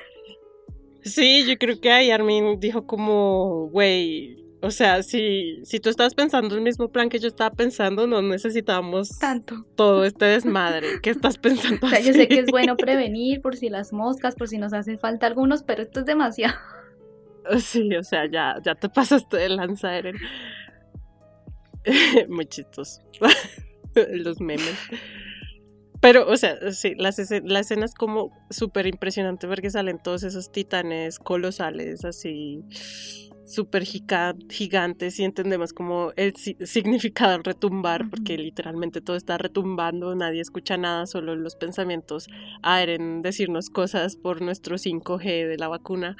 Sí, 1.03 1.45
yo 1.47 1.57
creo 1.57 1.79
que 1.79 1.89
ahí 1.91 2.11
Armin 2.11 2.59
dijo 2.59 2.85
como, 2.85 3.69
güey, 3.69 4.43
o 4.61 4.71
sea, 4.71 5.03
si, 5.03 5.59
si 5.63 5.79
tú 5.79 5.89
estabas 5.89 6.15
pensando 6.15 6.55
el 6.55 6.61
mismo 6.61 6.89
plan 6.91 7.09
que 7.09 7.19
yo 7.19 7.27
estaba 7.27 7.51
pensando, 7.55 8.07
no 8.07 8.21
necesitábamos 8.21 9.17
Tanto. 9.19 9.65
todo 9.75 10.03
este 10.05 10.25
desmadre. 10.25 10.99
¿Qué 11.01 11.09
estás 11.11 11.37
pensando 11.39 11.85
O 11.85 11.89
sea, 11.89 11.99
yo 11.99 12.13
sé 12.13 12.21
así? 12.23 12.27
que 12.27 12.39
es 12.39 12.47
bueno 12.51 12.75
prevenir 12.77 13.41
por 13.41 13.55
si 13.55 13.69
las 13.69 13.93
moscas, 13.93 14.35
por 14.35 14.47
si 14.47 14.57
nos 14.57 14.73
hacen 14.73 14.99
falta 14.99 15.27
algunos, 15.27 15.63
pero 15.63 15.81
esto 15.83 15.99
es 16.01 16.05
demasiado. 16.05 16.55
Sí, 17.59 17.95
o 17.95 18.03
sea, 18.03 18.29
ya, 18.29 18.55
ya 18.61 18.75
te 18.75 18.89
pasaste 18.89 19.37
de 19.37 19.47
lanza, 19.47 19.95
Eren. 19.97 20.17
Muy 22.27 22.45
chistoso. 22.45 23.01
Los 23.95 24.41
memes. 24.41 24.75
Pero, 26.01 26.27
o 26.29 26.35
sea, 26.37 26.57
sí, 26.73 26.93
las 26.97 27.17
esce- 27.19 27.43
la 27.45 27.61
escena 27.61 27.85
es 27.85 27.95
como 27.95 28.31
súper 28.49 28.85
impresionante 28.85 29.47
porque 29.47 29.69
salen 29.69 29.97
todos 30.03 30.23
esos 30.23 30.51
titanes 30.51 31.19
colosales, 31.19 32.03
así 32.05 32.63
súper 33.47 33.83
giga- 33.83 34.35
gigantes 34.49 35.19
y 35.19 35.23
entendemos 35.23 35.71
como 35.73 36.11
el 36.17 36.35
si- 36.35 36.57
significado 36.65 37.31
del 37.31 37.43
retumbar, 37.45 38.09
porque 38.09 38.37
literalmente 38.37 38.99
todo 39.01 39.15
está 39.15 39.37
retumbando, 39.37 40.13
nadie 40.15 40.41
escucha 40.41 40.75
nada, 40.77 41.05
solo 41.07 41.35
los 41.35 41.55
pensamientos 41.55 42.27
a 42.61 42.83
Eren 42.83 43.21
decirnos 43.21 43.69
cosas 43.69 44.17
por 44.17 44.41
nuestro 44.41 44.77
5G 44.77 45.47
de 45.47 45.57
la 45.57 45.69
vacuna. 45.69 46.17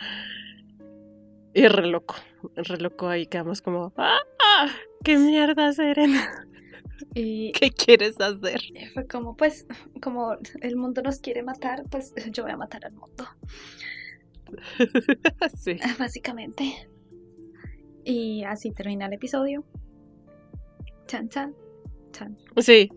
Y 1.54 1.68
re 1.68 1.88
loco, 1.88 2.16
re 2.56 2.78
loco 2.78 3.10
ahí 3.10 3.26
quedamos 3.28 3.62
como, 3.62 3.92
¡ah! 3.98 4.68
¿Qué 5.04 5.18
mierdas, 5.18 5.80
Eren? 5.80 6.13
Y 7.13 7.52
¿Qué 7.60 7.72
quieres 7.72 8.20
hacer? 8.22 8.62
fue 8.94 9.06
como, 9.08 9.36
pues, 9.36 9.66
como 10.02 10.38
el 10.62 10.76
mundo 10.78 11.02
nos 11.02 11.20
quiere 11.20 11.44
matar, 11.44 11.84
pues 11.90 12.13
yo 12.32 12.44
voy 12.44 12.52
a 12.54 12.58
matar 12.58 12.86
al 12.86 12.94
mundo, 12.94 13.26
sí. 15.58 15.78
básicamente. 16.00 16.88
Y 18.08 18.43
así 18.46 18.72
termina 18.72 19.08
el 19.08 19.13
episodio. 19.13 19.65
Chan, 21.08 21.28
chan, 21.28 21.54
chan. 22.13 22.38
Sí. 22.56 22.89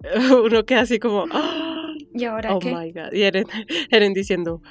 Uno 0.44 0.64
queda 0.64 0.82
así 0.82 1.00
como, 1.00 1.24
¡ah! 1.32 1.92
¿Y 2.14 2.24
ahora 2.24 2.54
oh 2.54 2.60
qué? 2.60 2.72
my 2.72 2.92
god. 2.92 3.12
Y 3.12 3.22
Eren, 3.22 3.46
Eren 3.90 4.14
diciendo, 4.14 4.62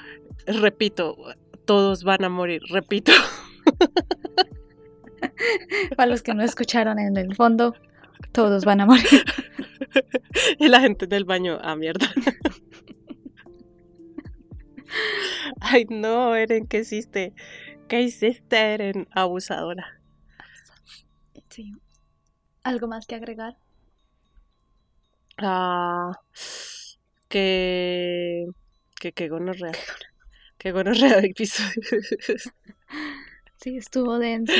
repito, 0.46 1.18
todos 1.66 2.02
van 2.02 2.24
a 2.24 2.30
morir, 2.30 2.62
repito. 2.70 3.12
Para 5.98 6.10
los 6.10 6.22
que 6.22 6.32
no 6.32 6.42
escucharon 6.42 6.98
en 6.98 7.18
el 7.18 7.36
fondo, 7.36 7.74
todos 8.32 8.64
van 8.64 8.80
a 8.80 8.86
morir. 8.86 9.22
Y 10.58 10.68
la 10.68 10.80
gente 10.80 11.06
del 11.06 11.26
baño, 11.26 11.58
ah, 11.60 11.76
mierda. 11.76 12.06
Ay, 15.60 15.84
no, 15.90 16.34
Eren, 16.34 16.66
¿qué 16.66 16.78
hiciste? 16.78 17.34
¿Qué 17.88 18.02
hiciste? 18.02 19.06
Abusadora. 19.12 20.00
Sí. 21.48 21.72
¿Algo 22.62 22.86
más 22.86 23.06
que 23.06 23.14
agregar? 23.14 23.56
Ah, 25.38 26.12
que. 27.28 28.46
Que, 29.00 29.12
que 29.12 29.28
gonorrea. 29.28 29.72
Que 30.58 30.72
gonorrea 30.72 31.20
de 31.20 31.28
episodio. 31.28 31.82
Sí, 33.56 33.76
estuvo 33.76 34.18
denso. 34.18 34.52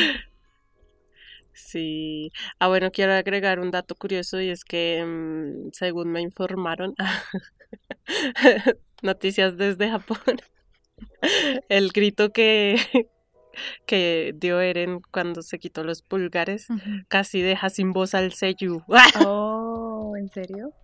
Sí. 1.52 2.30
Ah, 2.58 2.68
bueno, 2.68 2.90
quiero 2.92 3.12
agregar 3.12 3.58
un 3.60 3.70
dato 3.70 3.94
curioso 3.96 4.40
y 4.40 4.50
es 4.50 4.64
que, 4.64 5.04
mm, 5.04 5.70
según 5.72 6.10
me 6.12 6.20
informaron, 6.20 6.94
noticias 9.02 9.56
desde 9.56 9.90
Japón, 9.90 10.38
el 11.68 11.90
grito 11.90 12.32
que, 12.32 12.76
que 13.86 14.34
dio 14.36 14.60
Eren 14.60 15.00
cuando 15.10 15.42
se 15.42 15.58
quitó 15.58 15.84
los 15.84 16.02
pulgares 16.02 16.68
casi 17.08 17.42
deja 17.42 17.70
sin 17.70 17.92
voz 17.92 18.14
al 18.14 18.32
Seiyu. 18.32 18.82
Oh, 19.24 20.14
¿en 20.16 20.28
serio? 20.28 20.72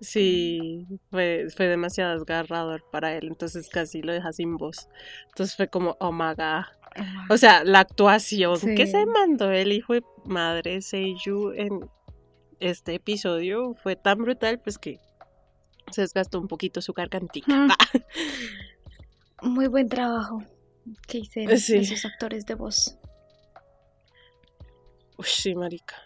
Sí, 0.00 0.86
fue, 1.10 1.46
fue 1.56 1.68
demasiado 1.68 2.18
desgarrador 2.18 2.84
para 2.90 3.14
él, 3.14 3.28
entonces 3.28 3.68
casi 3.70 4.02
lo 4.02 4.12
deja 4.12 4.30
sin 4.32 4.58
voz. 4.58 4.88
Entonces 5.28 5.56
fue 5.56 5.68
como, 5.68 5.96
oh 6.00 6.12
my 6.12 6.34
god. 6.36 6.64
O 7.30 7.36
sea, 7.38 7.64
la 7.64 7.80
actuación 7.80 8.58
que 8.76 8.86
se 8.86 9.06
mandó 9.06 9.50
el 9.50 9.72
hijo 9.72 9.94
de 9.94 10.02
madre 10.24 10.82
Seiyu 10.82 11.52
en 11.52 11.88
este 12.60 12.94
episodio 12.94 13.74
fue 13.74 13.96
tan 13.96 14.18
brutal, 14.18 14.60
pues 14.60 14.78
que 14.78 14.98
se 15.90 16.02
desgastó 16.02 16.40
un 16.40 16.48
poquito 16.48 16.82
su 16.82 16.92
gargantica. 16.92 17.54
Mm. 17.54 17.70
Muy 19.42 19.66
buen 19.68 19.88
trabajo 19.88 20.42
que 21.06 21.18
hicieron 21.18 21.58
Sí. 21.58 21.76
esos 21.76 22.04
actores 22.04 22.46
de 22.46 22.54
voz. 22.54 22.98
Uy, 25.18 25.24
sí, 25.26 25.54
marica. 25.54 25.96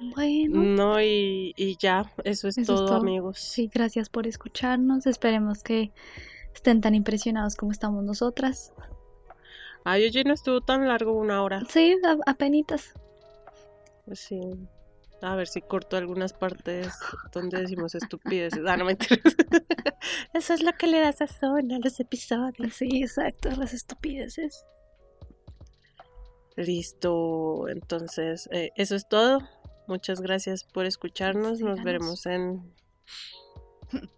Bueno, 0.00 0.62
No, 0.62 1.02
y, 1.02 1.52
y 1.56 1.76
ya, 1.76 2.12
eso 2.24 2.46
es 2.46 2.56
Eso 2.56 2.72
es 2.74 2.78
todo, 2.80 2.94
amigos. 2.94 3.38
sí, 3.38 3.68
gracias 3.72 4.08
por 4.08 4.26
escucharnos. 4.28 5.06
Esperemos 5.06 5.62
que 5.64 5.90
estén 6.54 6.80
tan 6.80 6.94
impresionados 6.94 7.56
como 7.56 7.72
estamos 7.72 8.04
nosotras. 8.04 8.72
Ay, 9.84 10.04
oye, 10.04 10.22
no 10.24 10.34
estuvo 10.34 10.60
tan 10.60 10.86
largo, 10.86 11.12
una 11.12 11.42
hora. 11.42 11.62
Sí, 11.68 11.96
apenitas. 12.26 12.92
Sí. 14.12 14.38
A 15.20 15.34
ver 15.34 15.48
si 15.48 15.60
corto 15.60 15.96
algunas 15.96 16.32
partes 16.32 16.94
donde 17.32 17.60
decimos 17.60 17.94
estupideces. 17.94 18.64
Ah, 18.66 18.76
no 18.76 18.84
me 18.84 18.92
interesa. 18.92 19.30
Eso 20.32 20.54
es 20.54 20.62
lo 20.62 20.72
que 20.74 20.86
le 20.86 21.00
da 21.00 21.12
sazón 21.12 21.72
a 21.72 21.78
los 21.78 21.98
episodios. 21.98 22.74
Sí, 22.74 23.02
exacto, 23.02 23.50
las 23.50 23.74
estupideces. 23.74 24.64
Listo. 26.56 27.68
Entonces, 27.68 28.48
eh, 28.52 28.70
eso 28.76 28.96
es 28.96 29.08
todo. 29.08 29.40
Muchas 29.86 30.20
gracias 30.20 30.64
por 30.64 30.86
escucharnos. 30.86 31.60
Nos 31.60 31.82
veremos 31.84 32.26
en. 32.26 32.74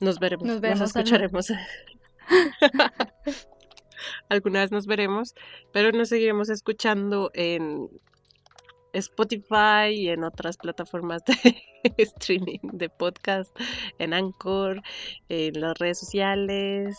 Nos 0.00 0.18
veremos. 0.18 0.46
Nos 0.46 0.80
escucharemos. 0.80 1.52
Alguna 4.28 4.60
vez 4.60 4.70
nos 4.70 4.86
veremos, 4.86 5.34
pero 5.72 5.92
nos 5.92 6.08
seguiremos 6.08 6.48
escuchando 6.48 7.30
en 7.34 7.90
Spotify 8.92 9.92
y 9.92 10.08
en 10.08 10.24
otras 10.24 10.56
plataformas 10.56 11.22
de 11.24 11.34
streaming 11.98 12.58
de 12.62 12.88
podcast, 12.88 13.54
en 13.98 14.14
Anchor, 14.14 14.82
en 15.28 15.60
las 15.60 15.78
redes 15.78 15.98
sociales. 15.98 16.98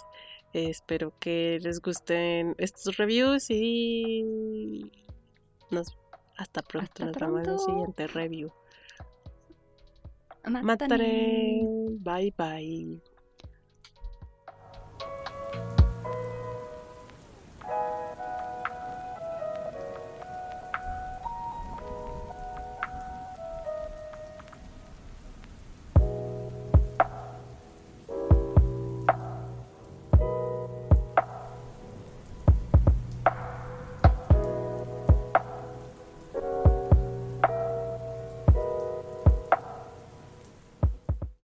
Espero 0.54 1.14
que 1.20 1.60
les 1.62 1.82
gusten 1.82 2.56
estos 2.58 2.98
reviews 2.98 3.50
y 3.50 4.92
nos 5.70 5.98
hasta 6.38 6.62
pronto. 6.62 7.06
Hasta 7.06 7.06
nos 7.06 7.18
vemos 7.18 7.34
en 7.34 7.40
el 7.40 7.44
pronto. 7.46 7.66
siguiente 7.66 8.08
review. 8.08 8.52
Mataré. 10.44 11.62
Bye 12.00 12.34
bye. 12.38 13.11